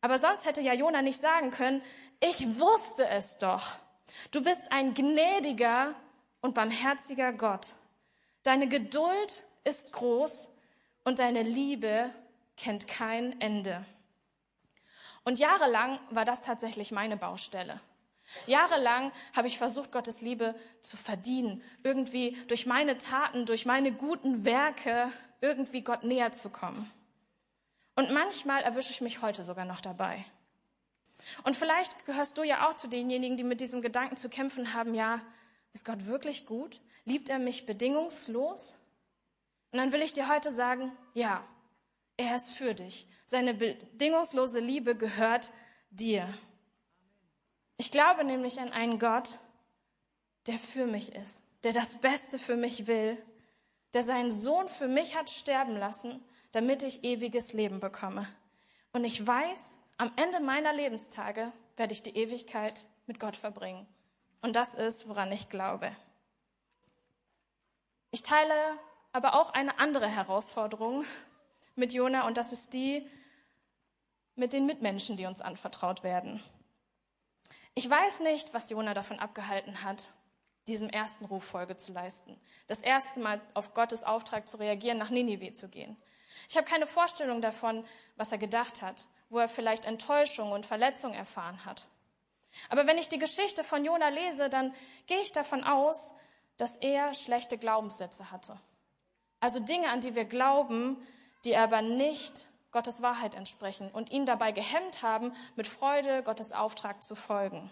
Aber 0.00 0.18
sonst 0.18 0.46
hätte 0.46 0.60
ja 0.60 0.72
Jona 0.72 1.02
nicht 1.02 1.20
sagen 1.20 1.50
können, 1.50 1.82
ich 2.20 2.58
wusste 2.58 3.06
es 3.08 3.38
doch. 3.38 3.76
Du 4.30 4.42
bist 4.42 4.62
ein 4.70 4.94
gnädiger 4.94 5.94
und 6.40 6.54
barmherziger 6.54 7.32
Gott. 7.32 7.74
Deine 8.42 8.68
Geduld 8.68 9.44
ist 9.64 9.92
groß 9.92 10.52
und 11.04 11.18
deine 11.18 11.42
Liebe 11.42 12.10
kennt 12.56 12.88
kein 12.88 13.40
Ende. 13.40 13.84
Und 15.24 15.38
jahrelang 15.38 15.98
war 16.10 16.24
das 16.24 16.42
tatsächlich 16.42 16.90
meine 16.90 17.16
Baustelle. 17.16 17.80
Jahrelang 18.46 19.12
habe 19.34 19.48
ich 19.48 19.58
versucht, 19.58 19.92
Gottes 19.92 20.20
Liebe 20.20 20.54
zu 20.80 20.96
verdienen, 20.96 21.62
irgendwie 21.82 22.36
durch 22.48 22.66
meine 22.66 22.98
Taten, 22.98 23.46
durch 23.46 23.66
meine 23.66 23.92
guten 23.92 24.44
Werke 24.44 25.10
irgendwie 25.40 25.82
Gott 25.82 26.04
näher 26.04 26.32
zu 26.32 26.50
kommen. 26.50 26.90
Und 27.96 28.12
manchmal 28.12 28.62
erwische 28.62 28.92
ich 28.92 29.00
mich 29.00 29.22
heute 29.22 29.42
sogar 29.42 29.64
noch 29.64 29.80
dabei. 29.80 30.24
Und 31.44 31.56
vielleicht 31.56 32.06
gehörst 32.06 32.38
du 32.38 32.42
ja 32.42 32.68
auch 32.68 32.74
zu 32.74 32.88
denjenigen, 32.88 33.36
die 33.36 33.44
mit 33.44 33.60
diesem 33.60 33.82
Gedanken 33.82 34.16
zu 34.16 34.28
kämpfen 34.28 34.72
haben, 34.74 34.94
ja, 34.94 35.20
ist 35.72 35.84
Gott 35.84 36.06
wirklich 36.06 36.46
gut? 36.46 36.80
Liebt 37.04 37.28
er 37.28 37.38
mich 37.38 37.66
bedingungslos? 37.66 38.76
Und 39.72 39.78
dann 39.78 39.92
will 39.92 40.02
ich 40.02 40.12
dir 40.12 40.28
heute 40.28 40.52
sagen, 40.52 40.92
ja, 41.14 41.44
er 42.16 42.36
ist 42.36 42.50
für 42.52 42.74
dich. 42.74 43.06
Seine 43.26 43.54
bedingungslose 43.54 44.60
Liebe 44.60 44.94
gehört 44.94 45.50
dir. 45.90 46.26
Ich 47.78 47.92
glaube 47.92 48.24
nämlich 48.24 48.60
an 48.60 48.72
einen 48.72 48.98
Gott, 48.98 49.38
der 50.48 50.58
für 50.58 50.86
mich 50.86 51.14
ist, 51.14 51.44
der 51.62 51.72
das 51.72 52.00
Beste 52.00 52.38
für 52.38 52.56
mich 52.56 52.88
will, 52.88 53.16
der 53.94 54.02
seinen 54.02 54.32
Sohn 54.32 54.68
für 54.68 54.88
mich 54.88 55.16
hat 55.16 55.30
sterben 55.30 55.76
lassen, 55.76 56.22
damit 56.50 56.82
ich 56.82 57.04
ewiges 57.04 57.52
Leben 57.52 57.78
bekomme. 57.78 58.26
Und 58.92 59.04
ich 59.04 59.24
weiß, 59.24 59.78
am 59.96 60.10
Ende 60.16 60.40
meiner 60.40 60.72
Lebenstage 60.72 61.52
werde 61.76 61.92
ich 61.92 62.02
die 62.02 62.16
Ewigkeit 62.16 62.88
mit 63.06 63.20
Gott 63.20 63.36
verbringen. 63.36 63.86
Und 64.42 64.56
das 64.56 64.74
ist, 64.74 65.08
woran 65.08 65.30
ich 65.30 65.48
glaube. 65.48 65.94
Ich 68.10 68.24
teile 68.24 68.54
aber 69.12 69.34
auch 69.34 69.50
eine 69.50 69.78
andere 69.78 70.08
Herausforderung 70.08 71.04
mit 71.76 71.92
Jona 71.92 72.26
und 72.26 72.36
das 72.36 72.52
ist 72.52 72.72
die 72.74 73.08
mit 74.34 74.52
den 74.52 74.66
Mitmenschen, 74.66 75.16
die 75.16 75.26
uns 75.26 75.40
anvertraut 75.40 76.02
werden. 76.02 76.42
Ich 77.74 77.88
weiß 77.88 78.20
nicht, 78.20 78.54
was 78.54 78.70
Jona 78.70 78.94
davon 78.94 79.18
abgehalten 79.18 79.82
hat, 79.84 80.10
diesem 80.66 80.90
ersten 80.90 81.24
Ruf 81.24 81.44
Folge 81.44 81.76
zu 81.76 81.92
leisten. 81.92 82.38
Das 82.66 82.80
erste 82.80 83.20
Mal 83.20 83.40
auf 83.54 83.74
Gottes 83.74 84.04
Auftrag 84.04 84.48
zu 84.48 84.58
reagieren, 84.58 84.98
nach 84.98 85.10
Ninive 85.10 85.52
zu 85.52 85.68
gehen. 85.68 85.96
Ich 86.48 86.56
habe 86.56 86.66
keine 86.66 86.86
Vorstellung 86.86 87.40
davon, 87.40 87.84
was 88.16 88.32
er 88.32 88.38
gedacht 88.38 88.82
hat, 88.82 89.06
wo 89.30 89.38
er 89.38 89.48
vielleicht 89.48 89.86
Enttäuschung 89.86 90.52
und 90.52 90.66
Verletzung 90.66 91.14
erfahren 91.14 91.64
hat. 91.64 91.88
Aber 92.68 92.86
wenn 92.86 92.98
ich 92.98 93.08
die 93.08 93.18
Geschichte 93.18 93.64
von 93.64 93.84
Jona 93.84 94.08
lese, 94.08 94.48
dann 94.48 94.74
gehe 95.06 95.20
ich 95.20 95.32
davon 95.32 95.64
aus, 95.64 96.14
dass 96.56 96.76
er 96.76 97.14
schlechte 97.14 97.58
Glaubenssätze 97.58 98.30
hatte. 98.30 98.58
Also 99.40 99.60
Dinge, 99.60 99.90
an 99.90 100.00
die 100.00 100.14
wir 100.14 100.24
glauben, 100.24 100.96
die 101.44 101.56
aber 101.56 101.82
nicht 101.82 102.48
Gottes 102.70 103.02
Wahrheit 103.02 103.34
entsprechen 103.34 103.90
und 103.90 104.10
ihn 104.10 104.26
dabei 104.26 104.52
gehemmt 104.52 105.02
haben, 105.02 105.32
mit 105.56 105.66
Freude 105.66 106.22
Gottes 106.22 106.52
Auftrag 106.52 107.02
zu 107.02 107.14
folgen. 107.14 107.70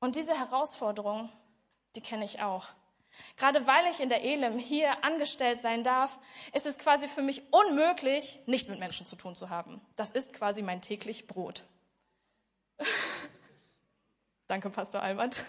Und 0.00 0.16
diese 0.16 0.38
Herausforderung, 0.38 1.30
die 1.96 2.00
kenne 2.00 2.24
ich 2.24 2.42
auch. 2.42 2.66
Gerade 3.36 3.66
weil 3.66 3.86
ich 3.90 4.00
in 4.00 4.08
der 4.08 4.22
Elim 4.22 4.58
hier 4.58 5.04
angestellt 5.04 5.60
sein 5.60 5.82
darf, 5.82 6.18
ist 6.52 6.66
es 6.66 6.78
quasi 6.78 7.08
für 7.08 7.22
mich 7.22 7.42
unmöglich, 7.52 8.40
nicht 8.46 8.68
mit 8.68 8.78
Menschen 8.78 9.06
zu 9.06 9.16
tun 9.16 9.36
zu 9.36 9.50
haben. 9.50 9.80
Das 9.96 10.10
ist 10.10 10.32
quasi 10.32 10.62
mein 10.62 10.80
täglich 10.80 11.26
Brot. 11.26 11.64
Danke, 14.46 14.70
Pastor 14.70 15.00
Albert. 15.00 15.44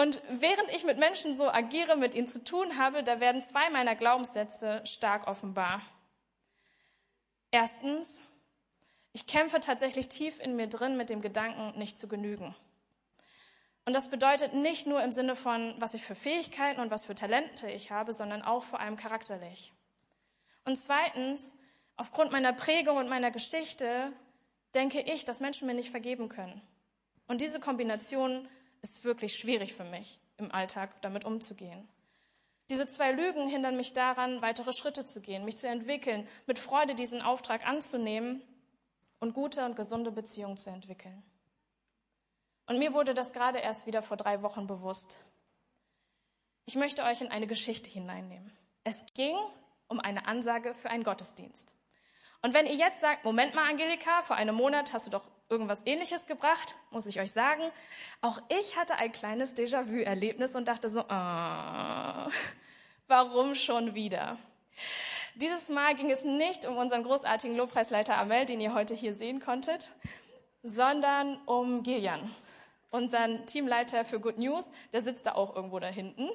Und 0.00 0.22
während 0.30 0.70
ich 0.70 0.84
mit 0.84 0.96
Menschen 0.96 1.36
so 1.36 1.50
agiere, 1.50 1.94
mit 1.94 2.14
ihnen 2.14 2.26
zu 2.26 2.42
tun 2.42 2.78
habe, 2.78 3.02
da 3.02 3.20
werden 3.20 3.42
zwei 3.42 3.68
meiner 3.68 3.94
Glaubenssätze 3.94 4.80
stark 4.86 5.26
offenbar. 5.26 5.82
Erstens, 7.50 8.22
ich 9.12 9.26
kämpfe 9.26 9.60
tatsächlich 9.60 10.08
tief 10.08 10.40
in 10.40 10.56
mir 10.56 10.68
drin 10.68 10.96
mit 10.96 11.10
dem 11.10 11.20
Gedanken, 11.20 11.78
nicht 11.78 11.98
zu 11.98 12.08
genügen. 12.08 12.54
Und 13.84 13.92
das 13.92 14.08
bedeutet 14.08 14.54
nicht 14.54 14.86
nur 14.86 15.02
im 15.02 15.12
Sinne 15.12 15.36
von, 15.36 15.74
was 15.76 15.92
ich 15.92 16.02
für 16.02 16.14
Fähigkeiten 16.14 16.80
und 16.80 16.90
was 16.90 17.04
für 17.04 17.14
Talente 17.14 17.70
ich 17.70 17.90
habe, 17.90 18.14
sondern 18.14 18.40
auch 18.40 18.62
vor 18.62 18.80
allem 18.80 18.96
charakterlich. 18.96 19.74
Und 20.64 20.76
zweitens, 20.76 21.58
aufgrund 21.98 22.32
meiner 22.32 22.54
Prägung 22.54 22.96
und 22.96 23.10
meiner 23.10 23.30
Geschichte 23.30 24.14
denke 24.74 25.02
ich, 25.02 25.26
dass 25.26 25.40
Menschen 25.40 25.66
mir 25.66 25.74
nicht 25.74 25.90
vergeben 25.90 26.30
können. 26.30 26.62
Und 27.26 27.42
diese 27.42 27.60
Kombination 27.60 28.48
ist 28.82 29.04
wirklich 29.04 29.36
schwierig 29.36 29.74
für 29.74 29.84
mich 29.84 30.20
im 30.38 30.52
Alltag 30.52 31.00
damit 31.02 31.24
umzugehen. 31.24 31.88
Diese 32.70 32.86
zwei 32.86 33.12
Lügen 33.12 33.48
hindern 33.48 33.76
mich 33.76 33.92
daran, 33.94 34.42
weitere 34.42 34.72
Schritte 34.72 35.04
zu 35.04 35.20
gehen, 35.20 35.44
mich 35.44 35.56
zu 35.56 35.68
entwickeln, 35.68 36.26
mit 36.46 36.58
Freude 36.58 36.94
diesen 36.94 37.20
Auftrag 37.20 37.66
anzunehmen 37.66 38.42
und 39.18 39.34
gute 39.34 39.64
und 39.64 39.76
gesunde 39.76 40.12
Beziehungen 40.12 40.56
zu 40.56 40.70
entwickeln. 40.70 41.22
Und 42.66 42.78
mir 42.78 42.94
wurde 42.94 43.12
das 43.12 43.32
gerade 43.32 43.58
erst 43.58 43.86
wieder 43.86 44.02
vor 44.02 44.16
drei 44.16 44.42
Wochen 44.42 44.68
bewusst. 44.68 45.24
Ich 46.64 46.76
möchte 46.76 47.02
euch 47.02 47.20
in 47.20 47.28
eine 47.28 47.48
Geschichte 47.48 47.90
hineinnehmen. 47.90 48.52
Es 48.84 49.04
ging 49.14 49.36
um 49.88 49.98
eine 49.98 50.26
Ansage 50.26 50.72
für 50.72 50.88
einen 50.88 51.02
Gottesdienst. 51.02 51.74
Und 52.42 52.54
wenn 52.54 52.66
ihr 52.66 52.76
jetzt 52.76 53.00
sagt, 53.00 53.24
Moment 53.24 53.54
mal, 53.54 53.68
Angelika, 53.68 54.22
vor 54.22 54.36
einem 54.36 54.54
Monat 54.54 54.92
hast 54.92 55.08
du 55.08 55.10
doch 55.10 55.24
irgendwas 55.50 55.82
Ähnliches 55.84 56.26
gebracht, 56.26 56.76
muss 56.90 57.06
ich 57.06 57.20
euch 57.20 57.32
sagen. 57.32 57.62
Auch 58.20 58.40
ich 58.60 58.76
hatte 58.78 58.94
ein 58.94 59.12
kleines 59.12 59.56
Déjà-vu-Erlebnis 59.56 60.54
und 60.54 60.66
dachte 60.66 60.88
so, 60.88 61.00
oh, 61.00 62.30
warum 63.08 63.54
schon 63.54 63.94
wieder? 63.94 64.38
Dieses 65.34 65.68
Mal 65.68 65.94
ging 65.94 66.10
es 66.10 66.24
nicht 66.24 66.66
um 66.66 66.76
unseren 66.76 67.02
großartigen 67.02 67.56
Lobpreisleiter 67.56 68.16
Amel, 68.16 68.46
den 68.46 68.60
ihr 68.60 68.74
heute 68.74 68.94
hier 68.94 69.12
sehen 69.12 69.40
konntet, 69.40 69.90
sondern 70.62 71.36
um 71.46 71.82
Gillian, 71.82 72.34
unseren 72.90 73.46
Teamleiter 73.46 74.04
für 74.04 74.20
Good 74.20 74.38
News. 74.38 74.72
Der 74.92 75.00
sitzt 75.00 75.26
da 75.26 75.32
auch 75.32 75.54
irgendwo 75.54 75.78
da 75.78 75.88
hinten. 75.88 76.28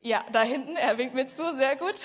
Ja, 0.00 0.24
da 0.32 0.42
hinten, 0.42 0.76
er 0.76 0.96
winkt 0.98 1.14
mir 1.14 1.26
zu, 1.26 1.54
sehr 1.56 1.76
gut. 1.76 1.96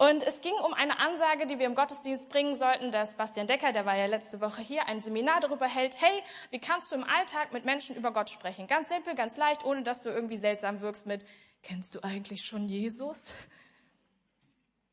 Und 0.00 0.22
es 0.22 0.40
ging 0.40 0.54
um 0.64 0.74
eine 0.74 1.00
Ansage, 1.00 1.46
die 1.46 1.58
wir 1.58 1.66
im 1.66 1.74
Gottesdienst 1.74 2.28
bringen 2.28 2.54
sollten, 2.54 2.92
dass 2.92 3.16
Bastian 3.16 3.48
Decker, 3.48 3.72
der 3.72 3.84
war 3.84 3.96
ja 3.96 4.06
letzte 4.06 4.40
Woche 4.40 4.62
hier, 4.62 4.86
ein 4.86 5.00
Seminar 5.00 5.40
darüber 5.40 5.66
hält, 5.66 6.00
hey, 6.00 6.22
wie 6.50 6.60
kannst 6.60 6.92
du 6.92 6.96
im 6.96 7.02
Alltag 7.02 7.52
mit 7.52 7.64
Menschen 7.64 7.96
über 7.96 8.12
Gott 8.12 8.30
sprechen? 8.30 8.68
Ganz 8.68 8.88
simpel, 8.90 9.16
ganz 9.16 9.36
leicht, 9.36 9.64
ohne 9.64 9.82
dass 9.82 10.04
du 10.04 10.10
irgendwie 10.10 10.36
seltsam 10.36 10.80
wirkst 10.80 11.06
mit, 11.06 11.24
kennst 11.64 11.96
du 11.96 12.04
eigentlich 12.04 12.42
schon 12.42 12.68
Jesus? 12.68 13.48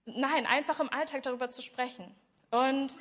Nein, 0.05 0.47
einfach 0.47 0.79
im 0.79 0.91
Alltag 0.91 1.21
darüber 1.21 1.49
zu 1.49 1.61
sprechen. 1.61 2.09
Und 2.49 2.97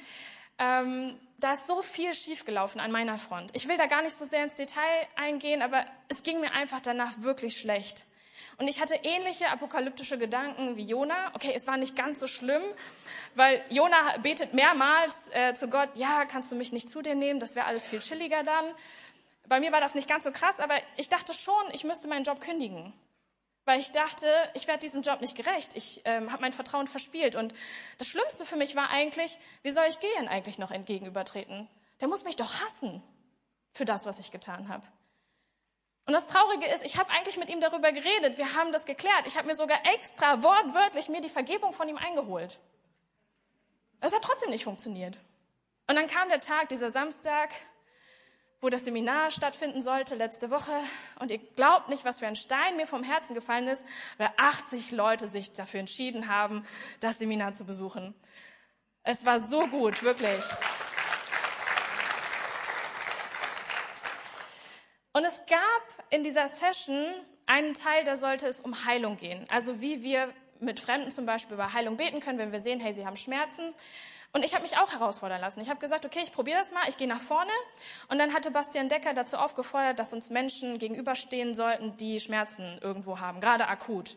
ähm, 0.58 1.18
da 1.38 1.54
ist 1.54 1.66
so 1.66 1.80
viel 1.80 2.12
schiefgelaufen 2.12 2.82
an 2.82 2.92
meiner 2.92 3.16
Front. 3.16 3.50
Ich 3.54 3.66
will 3.66 3.78
da 3.78 3.86
gar 3.86 4.02
nicht 4.02 4.14
so 4.14 4.26
sehr 4.26 4.42
ins 4.42 4.56
Detail 4.56 5.08
eingehen, 5.16 5.62
aber 5.62 5.86
es 6.08 6.22
ging 6.22 6.40
mir 6.40 6.52
einfach 6.52 6.80
danach 6.80 7.22
wirklich 7.22 7.58
schlecht. 7.58 8.06
Und 8.58 8.68
ich 8.68 8.80
hatte 8.80 8.94
ähnliche 9.02 9.48
apokalyptische 9.48 10.18
Gedanken 10.18 10.76
wie 10.76 10.84
Jona. 10.84 11.32
Okay, 11.34 11.52
es 11.54 11.66
war 11.66 11.76
nicht 11.76 11.96
ganz 11.96 12.20
so 12.20 12.26
schlimm, 12.26 12.62
weil 13.34 13.64
Jona 13.68 14.16
betet 14.18 14.54
mehrmals 14.54 15.30
äh, 15.34 15.54
zu 15.54 15.68
Gott, 15.68 15.90
ja, 15.96 16.24
kannst 16.24 16.52
du 16.52 16.56
mich 16.56 16.72
nicht 16.72 16.88
zu 16.88 17.02
dir 17.02 17.14
nehmen? 17.14 17.40
Das 17.40 17.56
wäre 17.56 17.66
alles 17.66 17.86
viel 17.86 17.98
chilliger 17.98 18.44
dann. 18.44 18.64
Bei 19.46 19.60
mir 19.60 19.72
war 19.72 19.80
das 19.80 19.94
nicht 19.94 20.08
ganz 20.08 20.24
so 20.24 20.30
krass, 20.30 20.60
aber 20.60 20.74
ich 20.96 21.08
dachte 21.08 21.34
schon, 21.34 21.62
ich 21.72 21.84
müsste 21.84 22.08
meinen 22.08 22.24
Job 22.24 22.40
kündigen. 22.40 22.92
Weil 23.66 23.80
ich 23.80 23.92
dachte, 23.92 24.26
ich 24.52 24.66
werde 24.68 24.80
diesem 24.80 25.02
Job 25.02 25.20
nicht 25.20 25.36
gerecht. 25.36 25.74
Ich 25.74 26.02
ähm, 26.04 26.30
habe 26.30 26.42
mein 26.42 26.52
Vertrauen 26.52 26.86
verspielt. 26.86 27.34
Und 27.34 27.54
das 27.98 28.08
Schlimmste 28.08 28.44
für 28.44 28.56
mich 28.56 28.76
war 28.76 28.90
eigentlich, 28.90 29.38
wie 29.62 29.70
soll 29.70 29.86
ich 29.88 30.00
Gideon 30.00 30.28
eigentlich 30.28 30.58
noch 30.58 30.70
entgegenübertreten? 30.70 31.66
Der 32.00 32.08
muss 32.08 32.24
mich 32.24 32.36
doch 32.36 32.62
hassen 32.62 33.02
für 33.72 33.86
das, 33.86 34.04
was 34.04 34.18
ich 34.18 34.30
getan 34.32 34.68
habe. 34.68 34.86
Und 36.06 36.12
das 36.12 36.26
Traurige 36.26 36.66
ist, 36.66 36.84
ich 36.84 36.98
habe 36.98 37.10
eigentlich 37.10 37.38
mit 37.38 37.48
ihm 37.48 37.60
darüber 37.60 37.90
geredet. 37.90 38.36
Wir 38.36 38.54
haben 38.54 38.72
das 38.72 38.84
geklärt. 38.84 39.26
Ich 39.26 39.38
habe 39.38 39.46
mir 39.46 39.54
sogar 39.54 39.78
extra 39.94 40.42
wortwörtlich 40.42 41.08
mir 41.08 41.22
die 41.22 41.30
Vergebung 41.30 41.72
von 41.72 41.88
ihm 41.88 41.96
eingeholt. 41.96 42.60
Das 44.00 44.14
hat 44.14 44.22
trotzdem 44.22 44.50
nicht 44.50 44.64
funktioniert. 44.64 45.18
Und 45.86 45.96
dann 45.96 46.06
kam 46.06 46.28
der 46.28 46.40
Tag, 46.40 46.68
dieser 46.68 46.90
Samstag, 46.90 47.50
wo 48.60 48.68
das 48.68 48.84
Seminar 48.84 49.30
stattfinden 49.30 49.80
sollte, 49.80 50.14
letzte 50.14 50.50
Woche. 50.50 50.72
Und 51.20 51.30
ihr 51.30 51.38
glaubt 51.38 51.88
nicht, 51.88 52.04
was 52.04 52.18
für 52.18 52.26
ein 52.26 52.36
Stein 52.36 52.76
mir 52.76 52.86
vom 52.86 53.02
Herzen 53.02 53.34
gefallen 53.34 53.68
ist, 53.68 53.86
weil 54.18 54.30
80 54.36 54.90
Leute 54.90 55.26
sich 55.26 55.52
dafür 55.52 55.80
entschieden 55.80 56.28
haben, 56.28 56.66
das 57.00 57.18
Seminar 57.18 57.54
zu 57.54 57.64
besuchen. 57.64 58.14
Es 59.04 59.24
war 59.24 59.38
so 59.38 59.66
gut, 59.66 60.02
wirklich. 60.02 60.42
Und 65.12 65.24
es 65.24 65.44
gab 65.46 66.03
in 66.14 66.22
dieser 66.22 66.46
Session 66.46 67.04
einen 67.46 67.74
Teil, 67.74 68.04
da 68.04 68.14
sollte 68.14 68.46
es 68.46 68.60
um 68.60 68.86
Heilung 68.86 69.16
gehen. 69.16 69.44
Also 69.50 69.80
wie 69.80 70.04
wir 70.04 70.32
mit 70.60 70.78
Fremden 70.78 71.10
zum 71.10 71.26
Beispiel 71.26 71.54
über 71.54 71.72
Heilung 71.72 71.96
beten 71.96 72.20
können, 72.20 72.38
wenn 72.38 72.52
wir 72.52 72.60
sehen, 72.60 72.78
hey, 72.78 72.92
sie 72.92 73.04
haben 73.04 73.16
Schmerzen. 73.16 73.74
Und 74.32 74.44
ich 74.44 74.54
habe 74.54 74.62
mich 74.62 74.78
auch 74.78 74.92
herausfordern 74.92 75.40
lassen. 75.40 75.60
Ich 75.60 75.68
habe 75.68 75.80
gesagt, 75.80 76.06
okay, 76.06 76.20
ich 76.22 76.32
probiere 76.32 76.58
das 76.58 76.72
mal, 76.72 76.88
ich 76.88 76.96
gehe 76.96 77.08
nach 77.08 77.20
vorne. 77.20 77.50
Und 78.08 78.18
dann 78.18 78.32
hatte 78.32 78.52
Bastian 78.52 78.88
Decker 78.88 79.12
dazu 79.12 79.36
aufgefordert, 79.36 79.98
dass 79.98 80.12
uns 80.12 80.30
Menschen 80.30 80.78
gegenüberstehen 80.78 81.54
sollten, 81.54 81.96
die 81.96 82.20
Schmerzen 82.20 82.78
irgendwo 82.80 83.18
haben, 83.18 83.40
gerade 83.40 83.66
akut. 83.66 84.16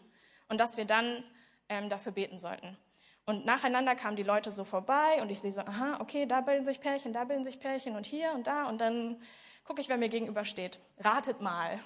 Und 0.49 0.59
dass 0.59 0.77
wir 0.77 0.85
dann 0.85 1.23
ähm, 1.67 1.89
dafür 1.89 2.11
beten 2.11 2.37
sollten. 2.37 2.77
Und 3.25 3.45
nacheinander 3.45 3.95
kamen 3.95 4.15
die 4.15 4.23
Leute 4.23 4.51
so 4.51 4.63
vorbei 4.63 5.21
und 5.21 5.29
ich 5.29 5.41
sehe 5.41 5.51
so, 5.51 5.61
aha, 5.61 5.97
okay, 5.99 6.25
da 6.27 6.41
bilden 6.41 6.63
sich 6.63 6.79
Pärchen, 6.79 7.11
da 7.11 7.25
bilden 7.25 7.43
sich 7.43 7.59
Pärchen 7.59 7.95
und 7.95 8.05
hier 8.05 8.31
und 8.33 8.47
da. 8.47 8.67
Und 8.67 8.79
dann 8.79 9.19
gucke 9.67 9.81
ich, 9.81 9.89
wer 9.89 9.97
mir 9.97 10.09
gegenübersteht. 10.09 10.79
Ratet 11.00 11.41
mal. 11.41 11.79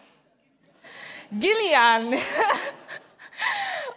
Gillian. 1.31 2.13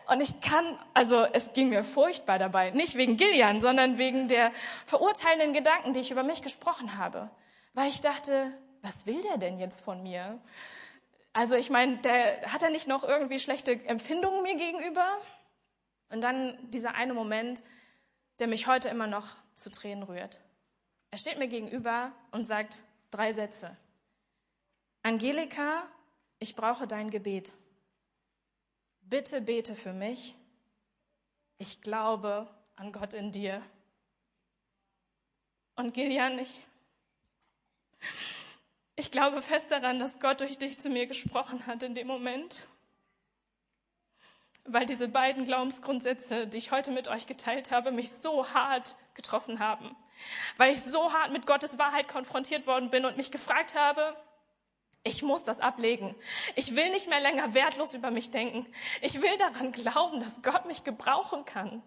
Und 0.07 0.21
ich 0.21 0.41
kann, 0.41 0.79
also 0.95 1.25
es 1.33 1.53
ging 1.53 1.69
mir 1.69 1.85
furchtbar 1.85 2.39
dabei. 2.39 2.71
Nicht 2.71 2.97
wegen 2.97 3.17
Gillian, 3.17 3.61
sondern 3.61 3.99
wegen 3.99 4.29
der 4.29 4.53
verurteilenden 4.87 5.53
Gedanken, 5.53 5.93
die 5.93 6.01
ich 6.01 6.11
über 6.11 6.23
mich 6.23 6.43
gesprochen 6.43 6.97
habe. 6.99 7.31
Weil 7.75 7.89
ich 7.89 8.01
dachte, 8.01 8.53
was 8.83 9.07
will 9.07 9.21
der 9.23 9.37
denn 9.37 9.59
jetzt 9.59 9.83
von 9.83 10.03
mir? 10.03 10.41
Also 11.33 11.55
ich 11.55 11.69
meine, 11.71 11.99
der 11.99 12.53
hat 12.53 12.63
er 12.63 12.71
nicht 12.71 12.87
noch 12.87 13.05
irgendwie 13.05 13.39
schlechte 13.39 13.73
Empfindungen 13.87 14.43
mir 14.43 14.57
gegenüber? 14.57 15.07
Und 16.11 16.23
dann 16.23 16.57
dieser 16.71 16.95
eine 16.95 17.13
Moment, 17.13 17.63
der 18.39 18.47
mich 18.47 18.67
heute 18.67 18.89
immer 18.89 19.07
noch 19.07 19.27
zu 19.53 19.71
Tränen 19.71 20.05
rührt. 20.05 20.41
Er 21.11 21.19
steht 21.19 21.39
mir 21.39 21.49
gegenüber 21.49 22.13
und 22.31 22.47
sagt, 22.47 22.85
Drei 23.15 23.33
Sätze. 23.33 23.77
Angelika, 25.03 25.89
ich 26.41 26.57
brauche 26.57 26.89
dein 26.89 27.11
Gebet. 27.11 27.55
Bitte 29.03 29.41
bete 29.41 29.77
für 29.77 29.93
mich. 29.93 30.35
Ich 31.59 31.81
glaube 31.81 32.49
an 32.75 32.91
Gott 32.91 33.15
in 33.15 33.31
dir. 33.31 33.63
Und 35.77 35.95
Gillian, 35.95 36.41
ich, 36.41 36.67
Ich 38.97 39.11
glaube 39.11 39.43
fest 39.43 39.71
daran, 39.71 39.99
dass 39.99 40.21
Gott 40.21 40.41
durch 40.41 40.57
dich 40.57 40.79
zu 40.79 40.89
mir 40.89 41.07
gesprochen 41.07 41.67
hat 41.67 41.83
in 41.83 41.95
dem 41.95 42.07
Moment. 42.07 42.69
Weil 44.67 44.87
diese 44.87 45.09
beiden 45.09 45.45
Glaubensgrundsätze, 45.45 46.47
die 46.47 46.57
ich 46.57 46.71
heute 46.71 46.91
mit 46.91 47.09
euch 47.09 47.27
geteilt 47.27 47.71
habe, 47.71 47.93
mich 47.93 48.11
so 48.13 48.49
hart 48.55 48.97
getroffen 49.15 49.59
haben. 49.59 49.95
Weil 50.57 50.73
ich 50.73 50.83
so 50.83 51.13
hart 51.13 51.33
mit 51.33 51.47
Gottes 51.47 51.79
Wahrheit 51.79 52.09
konfrontiert 52.09 52.67
worden 52.67 52.91
bin 52.91 53.05
und 53.05 53.17
mich 53.17 53.31
gefragt 53.31 53.75
habe, 53.75 54.17
ich 55.03 55.23
muss 55.23 55.45
das 55.45 55.61
ablegen. 55.61 56.15
Ich 56.57 56.75
will 56.75 56.91
nicht 56.91 57.11
mehr 57.11 57.21
länger 57.21 57.53
wertlos 57.53 57.93
über 57.93 58.11
mich 58.11 58.31
denken. 58.31 58.67
Ich 59.03 59.21
will 59.21 59.37
daran 59.37 59.71
glauben, 59.71 60.21
dass 60.21 60.41
Gott 60.41 60.65
mich 60.65 60.83
gebrauchen 60.83 61.45
kann. 61.45 61.83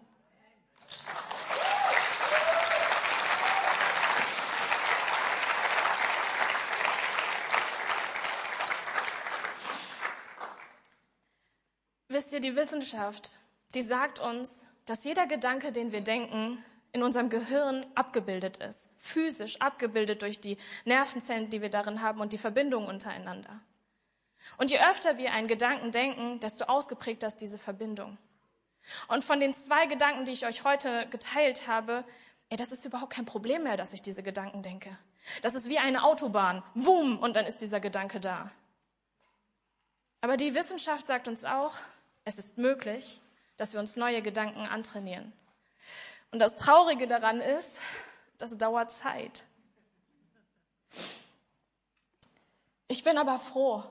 Wisst 12.28 12.34
ihr, 12.34 12.40
die 12.40 12.56
Wissenschaft, 12.56 13.38
die 13.72 13.80
sagt 13.80 14.18
uns, 14.18 14.66
dass 14.84 15.02
jeder 15.04 15.26
Gedanke, 15.26 15.72
den 15.72 15.92
wir 15.92 16.02
denken, 16.02 16.62
in 16.92 17.02
unserem 17.02 17.30
Gehirn 17.30 17.86
abgebildet 17.94 18.58
ist, 18.58 18.94
physisch 18.98 19.62
abgebildet 19.62 20.20
durch 20.20 20.38
die 20.38 20.58
Nervenzellen, 20.84 21.48
die 21.48 21.62
wir 21.62 21.70
darin 21.70 22.02
haben 22.02 22.20
und 22.20 22.34
die 22.34 22.36
Verbindungen 22.36 22.86
untereinander. 22.86 23.58
Und 24.58 24.70
je 24.70 24.78
öfter 24.78 25.16
wir 25.16 25.32
einen 25.32 25.48
Gedanken 25.48 25.90
denken, 25.90 26.38
desto 26.40 26.66
ausgeprägter 26.66 27.28
ist 27.28 27.38
diese 27.38 27.56
Verbindung. 27.56 28.18
Und 29.06 29.24
von 29.24 29.40
den 29.40 29.54
zwei 29.54 29.86
Gedanken, 29.86 30.26
die 30.26 30.32
ich 30.32 30.44
euch 30.44 30.64
heute 30.64 31.06
geteilt 31.08 31.66
habe, 31.66 32.04
ey, 32.50 32.58
das 32.58 32.72
ist 32.72 32.84
überhaupt 32.84 33.14
kein 33.14 33.24
Problem 33.24 33.62
mehr, 33.62 33.78
dass 33.78 33.94
ich 33.94 34.02
diese 34.02 34.22
Gedanken 34.22 34.60
denke. 34.60 34.94
Das 35.40 35.54
ist 35.54 35.70
wie 35.70 35.78
eine 35.78 36.04
Autobahn. 36.04 36.62
Wum, 36.74 37.20
und 37.20 37.36
dann 37.36 37.46
ist 37.46 37.62
dieser 37.62 37.80
Gedanke 37.80 38.20
da. 38.20 38.50
Aber 40.20 40.36
die 40.36 40.54
Wissenschaft 40.54 41.06
sagt 41.06 41.26
uns 41.26 41.46
auch, 41.46 41.72
es 42.28 42.38
ist 42.38 42.58
möglich, 42.58 43.22
dass 43.56 43.72
wir 43.72 43.80
uns 43.80 43.96
neue 43.96 44.20
Gedanken 44.20 44.66
antrainieren. 44.66 45.32
Und 46.30 46.40
das 46.40 46.56
Traurige 46.56 47.08
daran 47.08 47.40
ist, 47.40 47.80
das 48.36 48.58
dauert 48.58 48.92
Zeit. 48.92 49.44
Ich 52.86 53.02
bin 53.02 53.16
aber 53.16 53.38
froh. 53.38 53.82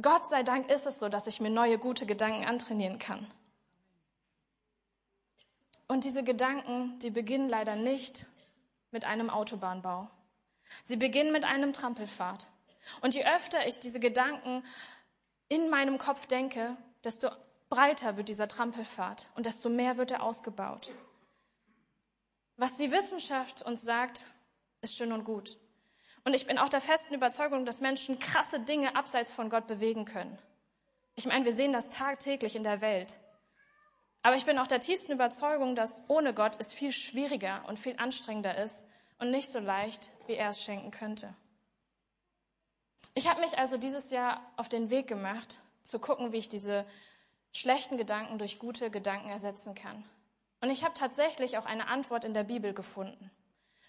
Gott 0.00 0.28
sei 0.28 0.42
Dank 0.42 0.70
ist 0.70 0.86
es 0.86 1.00
so, 1.00 1.08
dass 1.08 1.26
ich 1.26 1.40
mir 1.40 1.48
neue 1.48 1.78
gute 1.78 2.04
Gedanken 2.04 2.44
antrainieren 2.44 2.98
kann. 2.98 3.26
Und 5.88 6.04
diese 6.04 6.22
Gedanken, 6.22 6.98
die 6.98 7.10
beginnen 7.10 7.48
leider 7.48 7.76
nicht 7.76 8.26
mit 8.90 9.06
einem 9.06 9.30
Autobahnbau. 9.30 10.10
Sie 10.82 10.96
beginnen 10.96 11.32
mit 11.32 11.46
einem 11.46 11.72
Trampelpfad. 11.72 12.48
Und 13.00 13.14
je 13.14 13.24
öfter 13.24 13.66
ich 13.66 13.78
diese 13.78 14.00
Gedanken 14.00 14.62
in 15.48 15.70
meinem 15.70 15.96
Kopf 15.96 16.26
denke, 16.26 16.76
desto 17.04 17.30
breiter 17.68 18.16
wird 18.16 18.28
dieser 18.28 18.48
Trampelpfad 18.48 19.28
und 19.34 19.46
desto 19.46 19.68
mehr 19.68 19.96
wird 19.96 20.10
er 20.10 20.22
ausgebaut. 20.22 20.92
Was 22.56 22.76
die 22.76 22.90
Wissenschaft 22.90 23.62
uns 23.62 23.82
sagt, 23.82 24.28
ist 24.80 24.96
schön 24.96 25.12
und 25.12 25.24
gut. 25.24 25.58
Und 26.24 26.34
ich 26.34 26.46
bin 26.46 26.58
auch 26.58 26.68
der 26.68 26.80
festen 26.80 27.14
Überzeugung, 27.14 27.64
dass 27.66 27.80
Menschen 27.80 28.18
krasse 28.18 28.60
Dinge 28.60 28.96
abseits 28.96 29.34
von 29.34 29.50
Gott 29.50 29.66
bewegen 29.66 30.04
können. 30.04 30.38
Ich 31.14 31.26
meine, 31.26 31.44
wir 31.44 31.52
sehen 31.52 31.72
das 31.72 31.90
tagtäglich 31.90 32.56
in 32.56 32.64
der 32.64 32.80
Welt. 32.80 33.20
Aber 34.22 34.36
ich 34.36 34.44
bin 34.44 34.58
auch 34.58 34.66
der 34.66 34.80
tiefsten 34.80 35.12
Überzeugung, 35.12 35.76
dass 35.76 36.06
ohne 36.08 36.34
Gott 36.34 36.56
es 36.58 36.72
viel 36.72 36.90
schwieriger 36.90 37.62
und 37.68 37.78
viel 37.78 37.94
anstrengender 37.98 38.56
ist 38.58 38.86
und 39.18 39.30
nicht 39.30 39.48
so 39.48 39.60
leicht, 39.60 40.10
wie 40.26 40.34
er 40.34 40.50
es 40.50 40.62
schenken 40.62 40.90
könnte. 40.90 41.32
Ich 43.14 43.28
habe 43.28 43.40
mich 43.40 43.56
also 43.56 43.76
dieses 43.76 44.10
Jahr 44.10 44.44
auf 44.56 44.68
den 44.68 44.90
Weg 44.90 45.06
gemacht, 45.06 45.60
zu 45.82 46.00
gucken, 46.00 46.32
wie 46.32 46.38
ich 46.38 46.48
diese 46.48 46.84
schlechten 47.56 47.96
Gedanken 47.96 48.38
durch 48.38 48.58
gute 48.58 48.90
Gedanken 48.90 49.30
ersetzen 49.30 49.74
kann. 49.74 50.04
Und 50.60 50.70
ich 50.70 50.84
habe 50.84 50.94
tatsächlich 50.94 51.58
auch 51.58 51.66
eine 51.66 51.88
Antwort 51.88 52.24
in 52.24 52.34
der 52.34 52.44
Bibel 52.44 52.72
gefunden. 52.72 53.30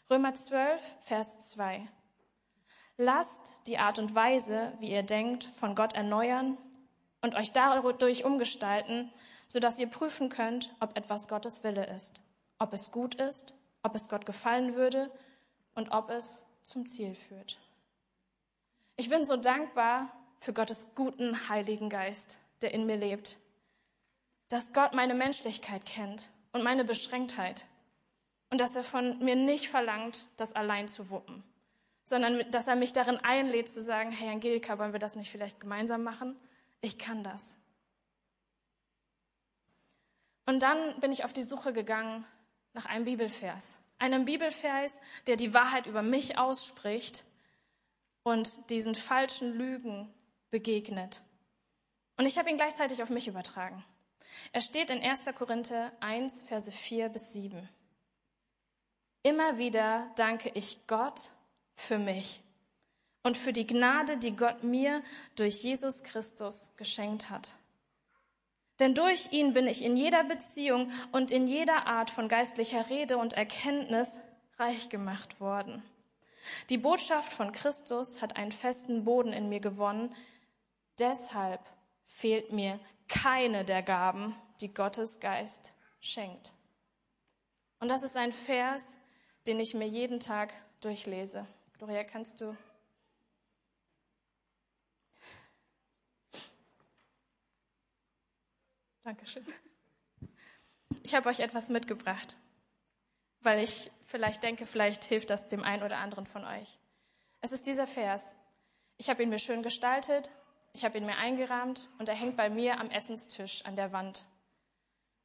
Römer 0.10 0.34
12, 0.34 0.96
Vers 1.02 1.50
2. 1.50 1.88
Lasst 2.98 3.68
die 3.68 3.78
Art 3.78 4.00
und 4.00 4.15
Weise, 4.15 4.74
wie 4.80 4.92
ihr 4.92 5.04
denkt, 5.04 5.44
von 5.44 5.76
Gott 5.76 5.94
erneuern 5.94 6.58
und 7.22 7.36
euch 7.36 7.52
dadurch 7.52 8.24
umgestalten, 8.24 9.12
sodass 9.48 9.80
ihr 9.80 9.88
prüfen 9.88 10.30
könnt, 10.30 10.74
ob 10.80 10.98
etwas 10.98 11.28
Gottes 11.28 11.63
Wille 11.63 11.86
ist, 11.88 12.24
ob 12.60 12.74
es 12.74 12.92
gut 12.92 13.15
ist, 13.15 13.54
ob 13.84 13.96
es 13.96 14.10
Gott 14.10 14.26
gefallen 14.26 14.76
würde 14.76 15.12
und 15.76 15.92
ob 15.92 16.10
es 16.10 16.46
zum 16.63 16.88
Ziel 16.88 17.15
führt. 17.15 17.60
Ich 18.96 19.10
bin 19.10 19.26
so 19.26 19.38
dankbar 19.38 20.12
für 20.39 20.54
Gottes 20.54 20.96
guten 20.96 21.50
Heiligen 21.50 21.89
Geist, 21.89 22.39
der 22.62 22.74
in 22.74 22.86
mir 22.86 22.98
lebt, 22.98 23.38
dass 24.50 24.74
Gott 24.74 24.94
meine 24.94 25.14
Menschlichkeit 25.14 25.86
kennt 25.86 26.30
und 26.54 26.64
meine 26.64 26.84
Beschränktheit. 26.84 27.66
Und 28.50 28.62
dass 28.62 28.76
er 28.76 28.84
von 28.84 29.20
mir 29.20 29.36
nicht 29.36 29.68
verlangt, 29.68 30.28
das 30.38 30.54
allein 30.54 30.88
zu 30.88 31.10
wuppen, 31.10 31.44
sondern 32.06 32.50
dass 32.52 32.68
er 32.68 32.78
mich 32.78 32.94
darin 32.94 33.18
einlädt 33.18 33.68
zu 33.68 33.84
sagen, 33.84 34.12
hey 34.12 34.30
Angelika, 34.30 34.80
wollen 34.80 34.94
wir 34.94 35.00
das 35.00 35.18
nicht 35.18 35.30
vielleicht 35.30 35.60
gemeinsam 35.60 36.04
machen? 36.04 36.38
Ich 36.80 36.98
kann 36.98 37.24
das. 37.24 37.60
Und 40.46 40.64
dann 40.64 41.00
bin 41.02 41.12
ich 41.12 41.26
auf 41.26 41.34
die 41.34 41.44
Suche 41.44 41.74
gegangen 41.74 42.26
nach 42.74 42.86
einem 42.86 43.04
Bibelvers. 43.04 43.80
Einem 44.00 44.24
Bibelvers, 44.24 45.02
der 45.26 45.36
die 45.36 45.54
Wahrheit 45.54 45.88
über 45.88 46.02
mich 46.02 46.38
ausspricht 46.38 47.26
und 48.24 48.70
diesen 48.70 48.96
falschen 48.96 49.58
Lügen 49.58 50.14
begegnet. 50.50 51.22
Und 52.16 52.26
ich 52.26 52.38
habe 52.38 52.50
ihn 52.50 52.58
gleichzeitig 52.58 53.04
auf 53.04 53.10
mich 53.10 53.28
übertragen. 53.28 53.84
Er 54.52 54.62
steht 54.62 54.90
in 54.90 55.02
1. 55.02 55.26
Korinther 55.36 55.92
1, 56.00 56.44
Verse 56.44 56.72
4 56.72 57.10
bis 57.10 57.34
7. 57.34 57.68
Immer 59.24 59.58
wieder 59.58 60.10
danke 60.16 60.50
ich 60.54 60.88
Gott 60.88 61.32
für 61.76 62.00
mich 62.00 62.42
und 63.24 63.36
für 63.36 63.52
die 63.52 63.68
Gnade, 63.68 64.18
die 64.18 64.36
Gott 64.36 64.63
mir 64.63 65.04
durch 65.36 65.63
Jesus 65.63 66.04
Christus 66.04 66.76
geschenkt 66.78 67.30
hat. 67.30 67.56
Denn 68.80 68.94
durch 68.94 69.32
ihn 69.32 69.54
bin 69.54 69.68
ich 69.68 69.84
in 69.84 69.98
jeder 69.98 70.24
Beziehung 70.24 70.92
und 71.12 71.32
in 71.32 71.48
jeder 71.48 71.88
Art 71.88 72.10
von 72.10 72.28
geistlicher 72.28 72.90
Rede 72.90 73.18
und 73.18 73.34
Erkenntnis 73.34 74.20
reich 74.58 74.90
gemacht 74.90 75.40
worden. 75.40 75.84
Die 76.70 76.78
Botschaft 76.78 77.34
von 77.34 77.52
Christus 77.52 78.22
hat 78.22 78.38
einen 78.38 78.52
festen 78.52 79.04
Boden 79.04 79.34
in 79.34 79.50
mir 79.50 79.60
gewonnen. 79.60 80.16
Deshalb 81.00 81.60
fehlt 82.06 82.52
mir 82.52 82.80
keine 83.08 83.65
der 83.65 83.84
Gaben, 83.84 84.36
die 84.62 84.74
Gottes 84.74 85.20
Geist 85.20 85.74
schenkt. 86.00 86.54
Und 87.80 87.89
das 87.89 88.04
ist 88.04 88.17
ein 88.17 88.32
Vers, 88.32 88.98
den 89.46 89.60
ich 89.60 89.74
mir 89.74 89.88
jeden 89.88 90.20
Tag 90.20 90.54
durchlese. 90.82 91.48
Gloria, 91.78 92.04
kannst 92.04 92.41
du? 92.41 92.56
Dankeschön. 99.04 99.46
Ich 101.04 101.15
habe 101.15 101.30
euch 101.30 101.39
etwas 101.39 101.70
mitgebracht, 101.70 102.36
weil 103.39 103.63
ich 103.63 103.89
vielleicht 104.06 104.43
denke, 104.43 104.65
vielleicht 104.65 105.06
hilft 105.06 105.30
das 105.30 105.48
dem 105.48 105.63
einen 105.63 105.84
oder 105.84 106.00
anderen 106.00 106.26
von 106.26 106.43
euch. 106.43 106.78
Es 107.39 107.54
ist 107.54 107.67
dieser 107.67 107.88
Vers. 107.88 108.36
Ich 108.98 109.10
habe 109.10 109.24
ihn 109.24 109.30
mir 109.30 109.39
schön 109.39 109.63
gestaltet 109.63 110.34
ich 110.78 110.86
habe 110.86 111.00
ihn 111.00 111.08
mir 111.08 111.18
eingerahmt 111.18 111.90
und 111.98 112.08
er 112.08 112.13
hängt 112.13 112.38
bei 112.38 112.52
mir 112.52 112.80
am 112.80 112.92
Essenstisch 112.92 113.66
an 113.66 113.76
der 113.76 113.94
Wand. 113.94 114.26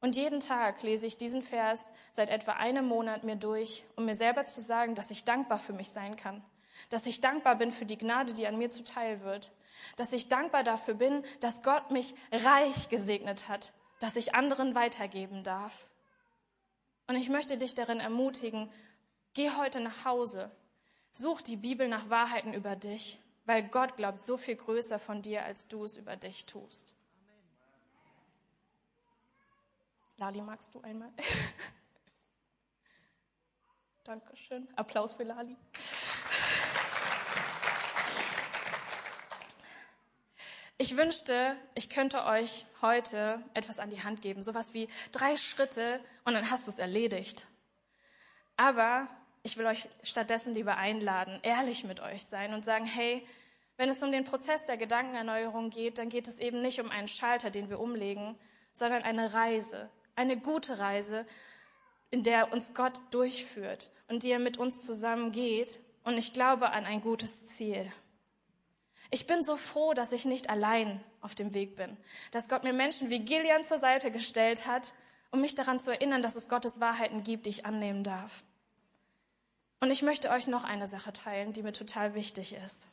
Und 0.01 0.15
jeden 0.15 0.39
Tag 0.39 0.81
lese 0.81 1.05
ich 1.05 1.15
diesen 1.15 1.43
Vers 1.43 1.93
seit 2.09 2.31
etwa 2.31 2.53
einem 2.53 2.87
Monat 2.87 3.23
mir 3.23 3.35
durch, 3.35 3.83
um 3.95 4.05
mir 4.05 4.15
selber 4.15 4.47
zu 4.47 4.61
sagen, 4.61 4.95
dass 4.95 5.11
ich 5.11 5.25
dankbar 5.25 5.59
für 5.59 5.73
mich 5.73 5.91
sein 5.91 6.15
kann, 6.15 6.43
dass 6.89 7.05
ich 7.05 7.21
dankbar 7.21 7.55
bin 7.55 7.71
für 7.71 7.85
die 7.85 7.99
Gnade, 7.99 8.33
die 8.33 8.47
an 8.47 8.57
mir 8.57 8.71
zuteil 8.71 9.21
wird, 9.21 9.51
dass 9.95 10.11
ich 10.11 10.27
dankbar 10.27 10.63
dafür 10.63 10.95
bin, 10.95 11.23
dass 11.39 11.61
Gott 11.61 11.91
mich 11.91 12.15
reich 12.31 12.89
gesegnet 12.89 13.47
hat, 13.47 13.73
dass 13.99 14.15
ich 14.15 14.33
anderen 14.33 14.73
weitergeben 14.73 15.43
darf. 15.43 15.85
Und 17.05 17.15
ich 17.15 17.29
möchte 17.29 17.59
dich 17.59 17.75
darin 17.75 17.99
ermutigen, 17.99 18.71
geh 19.35 19.51
heute 19.51 19.81
nach 19.81 20.03
Hause, 20.03 20.49
such 21.11 21.43
die 21.43 21.57
Bibel 21.57 21.87
nach 21.87 22.09
Wahrheiten 22.09 22.55
über 22.55 22.75
dich 22.75 23.19
weil 23.45 23.63
Gott 23.63 23.97
glaubt 23.97 24.21
so 24.21 24.37
viel 24.37 24.55
größer 24.55 24.99
von 24.99 25.21
dir, 25.21 25.43
als 25.43 25.67
du 25.67 25.85
es 25.85 25.97
über 25.97 26.15
dich 26.15 26.45
tust. 26.45 26.95
Lali, 30.17 30.41
magst 30.41 30.75
du 30.75 30.81
einmal? 30.81 31.11
Dankeschön. 34.03 34.67
Applaus 34.75 35.13
für 35.13 35.23
Lali. 35.23 35.55
Ich 40.77 40.97
wünschte, 40.97 41.55
ich 41.75 41.89
könnte 41.89 42.25
euch 42.25 42.65
heute 42.81 43.41
etwas 43.53 43.79
an 43.79 43.89
die 43.89 44.03
Hand 44.03 44.21
geben, 44.21 44.43
sowas 44.43 44.73
wie 44.73 44.89
drei 45.11 45.37
Schritte 45.37 46.03
und 46.25 46.33
dann 46.33 46.51
hast 46.51 46.67
du 46.67 46.71
es 46.71 46.79
erledigt. 46.79 47.47
Aber 48.57 49.07
ich 49.43 49.57
will 49.57 49.65
euch 49.65 49.87
stattdessen 50.01 50.53
lieber 50.53 50.77
einladen, 50.77 51.39
ehrlich 51.43 51.83
mit 51.83 51.99
euch 51.99 52.23
sein 52.23 52.53
und 52.53 52.65
sagen, 52.65 52.85
hey, 52.85 53.25
Wenn 53.77 53.89
es 53.89 54.03
um 54.03 54.11
den 54.11 54.23
Prozess 54.23 54.65
der 54.65 54.77
Gedankenerneuerung 54.77 55.69
geht, 55.69 55.97
dann 55.97 56.09
geht 56.09 56.27
es 56.27 56.39
eben 56.39 56.61
nicht 56.61 56.79
um 56.79 56.91
einen 56.91 57.07
Schalter, 57.07 57.49
den 57.49 57.69
wir 57.69 57.79
umlegen, 57.79 58.35
sondern 58.71 59.03
eine 59.03 59.33
Reise, 59.33 59.89
eine 60.15 60.37
gute 60.37 60.79
Reise, 60.79 61.25
in 62.11 62.23
der 62.23 62.53
uns 62.53 62.75
Gott 62.75 63.01
durchführt 63.09 63.89
und 64.07 64.23
die 64.23 64.31
er 64.31 64.39
mit 64.39 64.57
uns 64.57 64.85
zusammen 64.85 65.31
geht. 65.31 65.79
Und 66.03 66.17
ich 66.17 66.33
glaube 66.33 66.69
an 66.69 66.85
ein 66.85 67.01
gutes 67.01 67.47
Ziel. 67.47 67.91
Ich 69.09 69.25
bin 69.25 69.41
so 69.41 69.55
froh, 69.55 69.93
dass 69.93 70.11
ich 70.11 70.25
nicht 70.25 70.49
allein 70.49 71.03
auf 71.21 71.33
dem 71.33 71.53
Weg 71.53 71.75
bin, 71.75 71.97
dass 72.31 72.49
Gott 72.49 72.63
mir 72.63 72.73
Menschen 72.73 73.09
wie 73.09 73.19
Gillian 73.19 73.63
zur 73.63 73.79
Seite 73.79 74.11
gestellt 74.11 74.67
hat, 74.67 74.93
um 75.31 75.41
mich 75.41 75.55
daran 75.55 75.79
zu 75.79 75.91
erinnern, 75.91 76.21
dass 76.21 76.35
es 76.35 76.49
Gottes 76.49 76.79
Wahrheiten 76.79 77.23
gibt, 77.23 77.47
die 77.47 77.51
ich 77.51 77.65
annehmen 77.65 78.03
darf. 78.03 78.43
Und 79.83 79.91
ich 79.91 80.01
möchte 80.01 80.29
euch 80.29 80.47
noch 80.47 80.63
eine 80.63 80.87
Sache 80.87 81.11
teilen, 81.11 81.51
die 81.51 81.61
mir 81.61 81.73
total 81.73 82.13
wichtig 82.13 82.53
ist. 82.53 82.87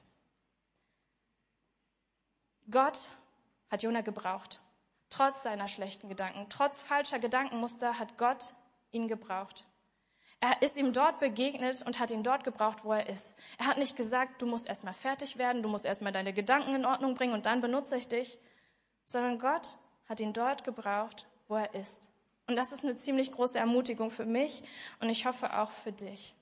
Gott 2.69 3.13
hat 3.71 3.85
Jona 3.85 4.01
gebraucht. 4.01 4.61
Trotz 5.09 5.45
seiner 5.45 5.69
schlechten 5.69 6.09
Gedanken, 6.09 6.47
trotz 6.49 6.83
falscher 6.83 7.21
Gedankenmuster 7.21 8.01
hat 8.01 8.19
Gott 8.19 8.55
ihn 8.91 9.07
gebraucht. 9.07 9.67
Er 10.41 10.63
ist 10.63 10.77
ihm 10.77 10.93
dort 10.93 11.21
begegnet 11.21 11.81
und 11.87 12.01
hat 12.01 12.11
ihn 12.11 12.25
dort 12.25 12.43
gebraucht, 12.43 12.83
wo 12.83 12.93
er 12.93 13.09
ist. 13.09 13.39
Er 13.59 13.67
hat 13.67 13.79
nicht 13.79 13.95
gesagt, 13.97 14.43
du 14.43 14.47
musst 14.47 14.67
erstmal 14.67 14.93
fertig 14.93 15.39
werden, 15.39 15.63
du 15.63 15.69
musst 15.69 15.87
erstmal 15.87 16.11
deine 16.11 16.33
Gedanken 16.33 16.75
in 16.75 16.87
Ordnung 16.87 17.15
bringen 17.15 17.35
und 17.35 17.47
dann 17.47 17.61
benutze 17.61 17.97
ich 17.99 18.09
dich, 18.09 18.37
sondern 19.07 19.39
Gott 19.39 19.77
hat 20.09 20.19
ihn 20.19 20.33
dort 20.33 20.65
gebraucht, 20.65 21.29
wo 21.47 21.55
er 21.55 21.73
ist. 21.73 22.11
Und 22.49 22.57
das 22.57 22.73
ist 22.73 22.83
eine 22.83 22.97
ziemlich 22.97 23.31
große 23.31 23.61
Ermutigung 23.61 24.11
für 24.11 24.27
mich 24.27 24.65
und 24.99 25.09
ich 25.09 25.25
hoffe 25.25 25.57
auch 25.57 25.71
für 25.71 25.93
dich. 25.93 26.35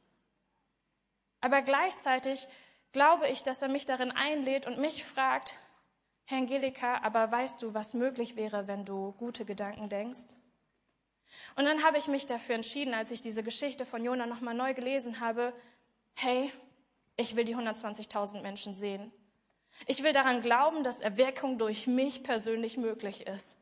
Aber 1.41 1.63
gleichzeitig 1.63 2.49
glaube 2.93 3.29
ich, 3.29 3.43
dass 3.43 3.63
er 3.63 3.69
mich 3.69 3.87
darin 3.87 4.11
einlädt 4.11 4.67
und 4.67 4.79
mich 4.79 5.05
fragt, 5.05 5.59
Herr 6.27 6.39
Angelika, 6.39 7.01
aber 7.03 7.31
weißt 7.31 7.63
du, 7.63 7.75
was 7.75 7.95
möglich 7.95 8.37
wäre, 8.37 8.69
wenn 8.69 8.85
du 8.85 9.13
gute 9.13 9.45
Gedanken 9.45 9.89
denkst? 9.89 10.37
Und 11.57 11.65
dann 11.65 11.85
habe 11.85 11.99
ich 11.99 12.09
mich 12.09 12.27
dafür 12.27 12.55
entschieden, 12.55 12.95
als 12.95 13.11
ich 13.11 13.21
diese 13.21 13.43
Geschichte 13.43 13.87
von 13.87 14.05
Jona 14.05 14.27
nochmal 14.27 14.55
neu 14.55 14.75
gelesen 14.75 15.21
habe, 15.21 15.53
hey, 16.17 16.53
ich 17.17 17.37
will 17.37 17.45
die 17.45 17.57
120.000 17.57 18.43
Menschen 18.43 18.75
sehen. 18.75 19.13
Ich 19.87 20.03
will 20.03 20.13
daran 20.13 20.41
glauben, 20.41 20.83
dass 20.83 21.01
Erweckung 21.01 21.59
durch 21.59 21.87
mich 21.87 22.23
persönlich 22.23 22.77
möglich 22.77 23.27
ist. 23.27 23.59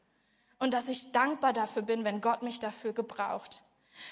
Und 0.58 0.72
dass 0.72 0.88
ich 0.88 1.12
dankbar 1.12 1.52
dafür 1.52 1.82
bin, 1.82 2.04
wenn 2.04 2.20
Gott 2.20 2.42
mich 2.42 2.60
dafür 2.60 2.92
gebraucht. 2.92 3.62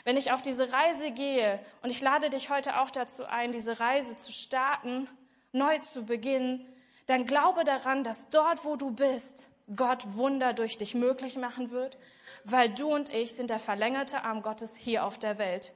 Wenn 0.05 0.17
ich 0.17 0.33
auf 0.33 0.43
diese 0.43 0.73
Reise 0.73 1.11
gehe, 1.11 1.61
und 1.83 1.91
ich 1.91 2.01
lade 2.01 2.31
dich 2.31 2.51
heute 2.51 2.81
auch 2.81 2.91
dazu 2.91 3.25
ein, 3.27 3.53
diese 3.53 3.81
Reise 3.81 4.17
zu 4.17 4.33
starten, 4.33 5.09
neu 5.53 5.79
zu 5.79 6.07
beginnen, 6.07 6.67
dann 7.07 7.27
glaube 7.27 7.65
daran, 7.65 8.05
dass 8.05 8.29
dort, 8.29 8.65
wo 8.65 8.77
du 8.77 8.91
bist, 8.91 9.51
Gott 9.75 10.15
Wunder 10.15 10.53
durch 10.53 10.77
dich 10.77 10.95
möglich 10.95 11.37
machen 11.37 11.71
wird, 11.71 11.97
weil 12.45 12.69
du 12.69 12.95
und 12.95 13.09
ich 13.09 13.35
sind 13.35 13.51
der 13.51 13.59
verlängerte 13.59 14.23
Arm 14.25 14.43
Gottes 14.43 14.77
hier 14.77 15.05
auf 15.05 15.19
der 15.19 15.39
Welt. 15.39 15.73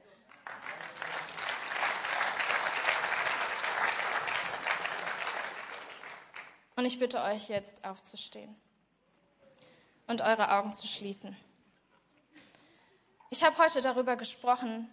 Und 6.75 6.85
ich 6.85 6.99
bitte 6.99 7.21
euch 7.23 7.49
jetzt 7.49 7.83
aufzustehen 7.83 8.55
und 10.07 10.21
eure 10.21 10.51
Augen 10.51 10.71
zu 10.71 10.87
schließen. 10.87 11.35
Ich 13.31 13.43
habe 13.43 13.59
heute 13.59 13.81
darüber 13.81 14.15
gesprochen, 14.15 14.89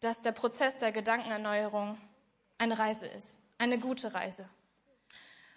dass 0.00 0.20
der 0.20 0.32
Prozess 0.32 0.76
der 0.76 0.92
Gedankenerneuerung 0.92 1.96
eine 2.58 2.78
Reise 2.78 3.06
ist, 3.06 3.40
eine 3.56 3.78
gute 3.78 4.12
Reise. 4.12 4.46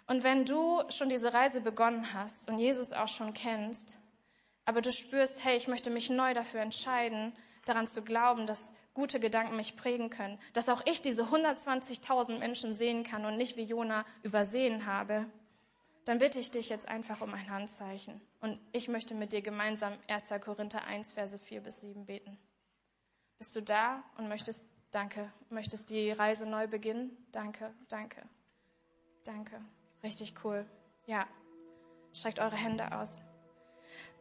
Und 0.06 0.24
wenn 0.24 0.46
du 0.46 0.82
schon 0.88 1.10
diese 1.10 1.34
Reise 1.34 1.60
begonnen 1.60 2.14
hast 2.14 2.48
und 2.48 2.58
Jesus 2.58 2.94
auch 2.94 3.08
schon 3.08 3.34
kennst, 3.34 3.98
aber 4.64 4.80
du 4.80 4.90
spürst, 4.90 5.44
hey, 5.44 5.58
ich 5.58 5.68
möchte 5.68 5.90
mich 5.90 6.08
neu 6.08 6.32
dafür 6.32 6.60
entscheiden, 6.60 7.36
daran 7.66 7.86
zu 7.86 8.00
glauben, 8.02 8.46
dass 8.46 8.72
gute 8.94 9.20
Gedanken 9.20 9.56
mich 9.56 9.76
prägen 9.76 10.08
können, 10.08 10.38
dass 10.54 10.70
auch 10.70 10.80
ich 10.86 11.02
diese 11.02 11.24
120.000 11.24 12.38
Menschen 12.38 12.72
sehen 12.72 13.04
kann 13.04 13.26
und 13.26 13.36
nicht 13.36 13.58
wie 13.58 13.64
Jona 13.64 14.06
übersehen 14.22 14.86
habe, 14.86 15.26
dann 16.04 16.18
bitte 16.18 16.40
ich 16.40 16.50
dich 16.50 16.68
jetzt 16.68 16.88
einfach 16.88 17.20
um 17.20 17.32
ein 17.32 17.48
Handzeichen. 17.48 18.20
Und 18.40 18.58
ich 18.72 18.88
möchte 18.88 19.14
mit 19.14 19.32
dir 19.32 19.42
gemeinsam 19.42 19.92
1. 20.08 20.32
Korinther 20.40 20.84
1, 20.84 21.12
Verse 21.12 21.38
4 21.38 21.60
bis 21.60 21.80
7 21.80 22.06
beten. 22.06 22.38
Bist 23.38 23.54
du 23.56 23.62
da 23.62 24.02
und 24.16 24.28
möchtest, 24.28 24.64
danke, 24.90 25.30
möchtest 25.50 25.90
die 25.90 26.10
Reise 26.10 26.48
neu 26.48 26.66
beginnen? 26.66 27.16
Danke, 27.32 27.72
danke, 27.88 28.22
danke. 29.24 29.60
Richtig 30.02 30.34
cool. 30.44 30.66
Ja. 31.06 31.26
Streckt 32.12 32.40
eure 32.40 32.56
Hände 32.56 32.92
aus. 32.94 33.22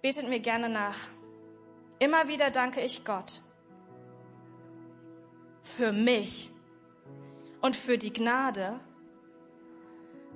Betet 0.01 0.29
mir 0.29 0.39
gerne 0.39 0.69
nach. 0.69 0.97
Immer 1.99 2.27
wieder 2.27 2.49
danke 2.49 2.81
ich 2.81 3.03
Gott 3.03 3.41
für 5.63 5.91
mich 5.91 6.49
und 7.61 7.75
für 7.75 7.97
die 7.97 8.11
Gnade, 8.11 8.79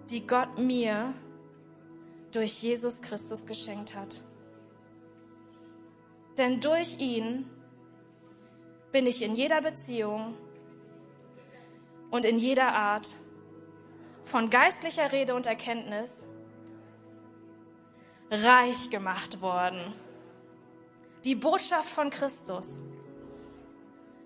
die 0.10 0.28
Gott 0.28 0.60
mir 0.60 1.14
durch 2.36 2.62
Jesus 2.62 3.02
Christus 3.02 3.46
geschenkt 3.46 3.96
hat. 3.96 4.22
Denn 6.38 6.60
durch 6.60 7.00
ihn 7.00 7.50
bin 8.92 9.08
ich 9.08 9.22
in 9.22 9.36
jeder 9.36 9.62
Beziehung 9.62 10.38
und 12.12 12.26
in 12.26 12.38
jeder 12.38 12.74
Art 12.74 13.16
von 14.22 14.50
geistlicher 14.50 15.12
Rede 15.12 15.36
und 15.36 15.46
Erkenntnis 15.46 16.28
reich 18.30 18.90
gemacht 18.90 19.42
worden. 19.42 19.94
Die 21.24 21.36
Botschaft 21.36 21.90
von 21.90 22.10
Christus 22.10 22.84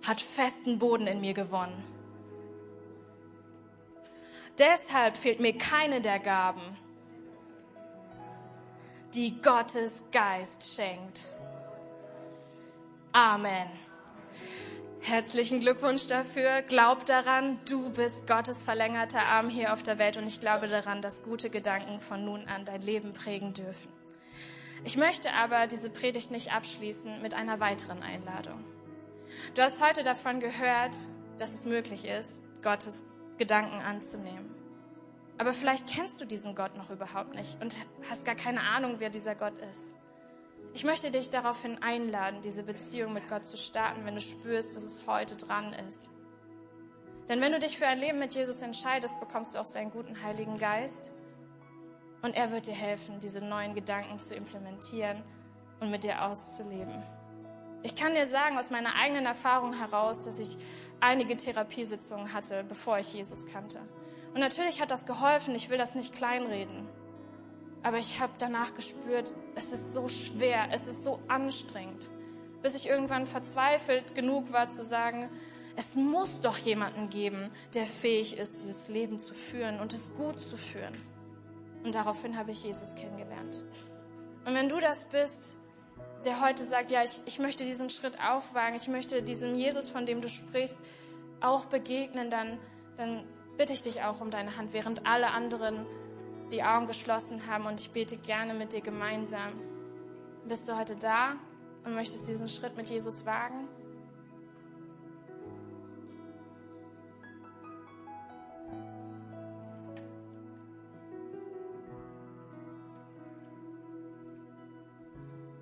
hat 0.07 0.21
festen 0.21 0.79
Boden 0.79 1.07
in 1.07 1.21
mir 1.21 1.33
gewonnen. 1.33 1.83
Deshalb 4.57 5.15
fehlt 5.15 5.39
mir 5.39 5.57
keine 5.57 6.01
der 6.01 6.19
Gaben, 6.19 6.77
die 9.13 9.41
Gottes 9.41 10.05
Geist 10.11 10.75
schenkt. 10.75 11.23
Amen. 13.11 13.69
Herzlichen 15.01 15.61
Glückwunsch 15.61 16.07
dafür. 16.07 16.61
Glaub 16.61 17.05
daran, 17.05 17.59
du 17.67 17.89
bist 17.91 18.27
Gottes 18.27 18.63
verlängerter 18.63 19.23
Arm 19.23 19.49
hier 19.49 19.73
auf 19.73 19.81
der 19.81 19.97
Welt 19.97 20.17
und 20.17 20.27
ich 20.27 20.39
glaube 20.39 20.67
daran, 20.67 21.01
dass 21.01 21.23
gute 21.23 21.49
Gedanken 21.49 21.99
von 21.99 22.23
nun 22.23 22.47
an 22.47 22.65
dein 22.65 22.81
Leben 22.81 23.13
prägen 23.13 23.53
dürfen. 23.53 23.91
Ich 24.83 24.97
möchte 24.97 25.33
aber 25.33 25.67
diese 25.67 25.89
Predigt 25.89 26.31
nicht 26.31 26.53
abschließen 26.53 27.21
mit 27.21 27.33
einer 27.33 27.59
weiteren 27.59 28.03
Einladung. 28.03 28.63
Du 29.55 29.61
hast 29.61 29.83
heute 29.83 30.03
davon 30.03 30.39
gehört, 30.39 30.95
dass 31.37 31.53
es 31.53 31.65
möglich 31.65 32.05
ist, 32.05 32.43
Gottes 32.61 33.05
Gedanken 33.37 33.81
anzunehmen. 33.81 34.58
Aber 35.39 35.53
vielleicht 35.53 35.87
kennst 35.87 36.19
du 36.19 36.25
diesen 36.25 36.53
Gott 36.53 36.75
noch 36.75 36.89
überhaupt 36.89 37.33
nicht 37.33 37.61
und 37.61 37.79
hast 38.09 38.25
gar 38.25 38.35
keine 38.35 38.61
Ahnung, 38.61 38.95
wer 38.97 39.09
dieser 39.09 39.35
Gott 39.35 39.59
ist. 39.61 39.95
Ich 40.73 40.83
möchte 40.83 41.11
dich 41.11 41.29
daraufhin 41.29 41.81
einladen, 41.81 42.41
diese 42.41 42.63
Beziehung 42.63 43.13
mit 43.13 43.29
Gott 43.29 43.45
zu 43.45 43.55
starten, 43.55 44.05
wenn 44.05 44.15
du 44.15 44.21
spürst, 44.21 44.75
dass 44.75 44.83
es 44.83 45.07
heute 45.07 45.37
dran 45.37 45.71
ist. 45.87 46.09
Denn 47.29 47.39
wenn 47.39 47.53
du 47.53 47.59
dich 47.59 47.77
für 47.77 47.87
ein 47.87 47.99
Leben 47.99 48.19
mit 48.19 48.35
Jesus 48.35 48.61
entscheidest, 48.61 49.21
bekommst 49.21 49.55
du 49.55 49.59
auch 49.59 49.65
seinen 49.65 49.91
guten 49.91 50.21
Heiligen 50.21 50.57
Geist 50.57 51.13
und 52.21 52.35
er 52.35 52.51
wird 52.51 52.67
dir 52.67 52.75
helfen, 52.75 53.21
diese 53.21 53.43
neuen 53.43 53.73
Gedanken 53.75 54.19
zu 54.19 54.35
implementieren 54.35 55.23
und 55.79 55.89
mit 55.89 56.03
dir 56.03 56.21
auszuleben. 56.21 57.01
Ich 57.81 57.95
kann 57.95 58.13
dir 58.13 58.25
sagen 58.25 58.57
aus 58.57 58.71
meiner 58.71 58.93
eigenen 58.95 59.25
Erfahrung 59.25 59.73
heraus, 59.73 60.25
dass 60.25 60.39
ich 60.39 60.57
einige 60.99 61.37
Therapiesitzungen 61.37 62.33
hatte, 62.33 62.65
bevor 62.65 62.99
ich 62.99 63.13
Jesus 63.13 63.47
kannte. 63.47 63.79
Und 64.33 64.39
natürlich 64.39 64.81
hat 64.81 64.91
das 64.91 65.05
geholfen, 65.05 65.55
ich 65.55 65.69
will 65.69 65.77
das 65.77 65.95
nicht 65.95 66.13
kleinreden. 66.13 66.87
Aber 67.81 67.97
ich 67.97 68.19
habe 68.19 68.33
danach 68.37 68.73
gespürt, 68.73 69.33
es 69.55 69.71
ist 69.71 69.93
so 69.93 70.07
schwer, 70.07 70.67
es 70.71 70.87
ist 70.87 71.03
so 71.03 71.19
anstrengend, 71.27 72.09
bis 72.61 72.75
ich 72.75 72.89
irgendwann 72.89 73.25
verzweifelt 73.25 74.15
genug 74.15 74.51
war 74.51 74.67
zu 74.67 74.83
sagen, 74.83 75.29
es 75.75 75.95
muss 75.95 76.41
doch 76.41 76.57
jemanden 76.57 77.09
geben, 77.09 77.47
der 77.73 77.87
fähig 77.87 78.37
ist, 78.37 78.55
dieses 78.55 78.89
Leben 78.89 79.17
zu 79.17 79.33
führen 79.33 79.79
und 79.79 79.93
es 79.93 80.13
gut 80.13 80.41
zu 80.41 80.57
führen. 80.57 80.93
Und 81.83 81.95
daraufhin 81.95 82.37
habe 82.37 82.51
ich 82.51 82.65
Jesus 82.65 82.95
kennengelernt. 82.95 83.63
Und 84.45 84.55
wenn 84.55 84.67
du 84.67 84.79
das 84.79 85.05
bist, 85.05 85.55
der 86.25 86.41
heute 86.41 86.63
sagt, 86.63 86.91
ja, 86.91 87.03
ich, 87.03 87.21
ich 87.25 87.39
möchte 87.39 87.63
diesen 87.63 87.89
Schritt 87.89 88.13
aufwagen, 88.19 88.75
ich 88.75 88.89
möchte 88.89 89.23
diesem 89.23 89.55
Jesus, 89.55 89.87
von 89.87 90.05
dem 90.05 90.21
du 90.21 90.27
sprichst, 90.27 90.81
auch 91.39 91.65
begegnen, 91.65 92.29
dann, 92.29 92.59
dann 92.97 93.23
bitte 93.59 93.73
ich 93.73 93.83
dich 93.83 94.03
auch 94.03 94.21
um 94.21 94.31
deine 94.31 94.55
Hand, 94.55 94.71
während 94.71 95.05
alle 95.05 95.31
anderen 95.31 95.85
die 96.49 96.63
Augen 96.63 96.87
geschlossen 96.87 97.45
haben. 97.45 97.65
Und 97.65 97.81
ich 97.81 97.91
bete 97.91 98.15
gerne 98.15 98.53
mit 98.53 98.71
dir 98.71 98.79
gemeinsam. 98.79 99.51
Bist 100.47 100.69
du 100.69 100.77
heute 100.77 100.95
da 100.95 101.35
und 101.83 101.93
möchtest 101.93 102.29
diesen 102.29 102.47
Schritt 102.47 102.77
mit 102.77 102.89
Jesus 102.89 103.25
wagen? 103.25 103.67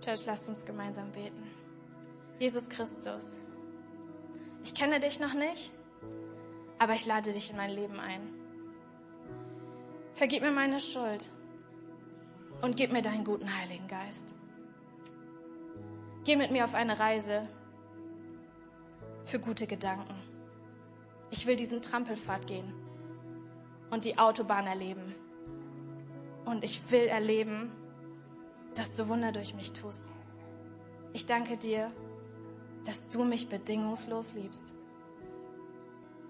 Church, 0.06 0.28
lasst 0.28 0.48
uns 0.50 0.68
gemeinsam 0.68 1.12
beten. 1.12 1.44
Jesus 2.38 2.70
Christus, 2.70 3.40
ich 4.64 4.76
kenne 4.76 5.00
dich 5.00 5.20
noch 5.20 5.34
nicht 5.34 5.74
aber 6.80 6.94
ich 6.94 7.06
lade 7.06 7.32
dich 7.32 7.50
in 7.50 7.58
mein 7.58 7.72
Leben 7.72 8.00
ein. 8.00 8.34
Vergib 10.14 10.42
mir 10.42 10.52
meine 10.52 10.80
Schuld 10.80 11.32
und 12.62 12.76
gib 12.76 12.92
mir 12.92 13.02
deinen 13.02 13.24
guten 13.24 13.56
Heiligen 13.60 13.88
Geist. 13.88 14.36
Geh 16.24 16.36
mit 16.36 16.52
mir 16.52 16.66
auf 16.66 16.74
eine 16.74 17.00
Reise 17.00 17.48
für 19.24 19.40
gute 19.40 19.68
Gedanken. 19.68 20.16
Ich 21.32 21.46
will 21.46 21.56
diesen 21.56 21.82
Trampelpfad 21.82 22.48
gehen 22.48 22.74
und 23.90 24.06
die 24.06 24.18
Autobahn 24.18 24.68
erleben. 24.68 25.16
Und 26.46 26.64
ich 26.64 26.92
will 26.92 27.08
erleben, 27.08 27.72
dass 28.76 28.96
du 28.96 29.08
Wunder 29.10 29.32
durch 29.32 29.54
mich 29.54 29.74
tust. 29.74 30.14
Ich 31.14 31.26
danke 31.26 31.58
dir, 31.58 31.92
dass 32.86 33.10
du 33.10 33.24
mich 33.24 33.50
bedingungslos 33.50 34.34
liebst. 34.34 34.76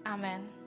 Amen. 0.08 0.57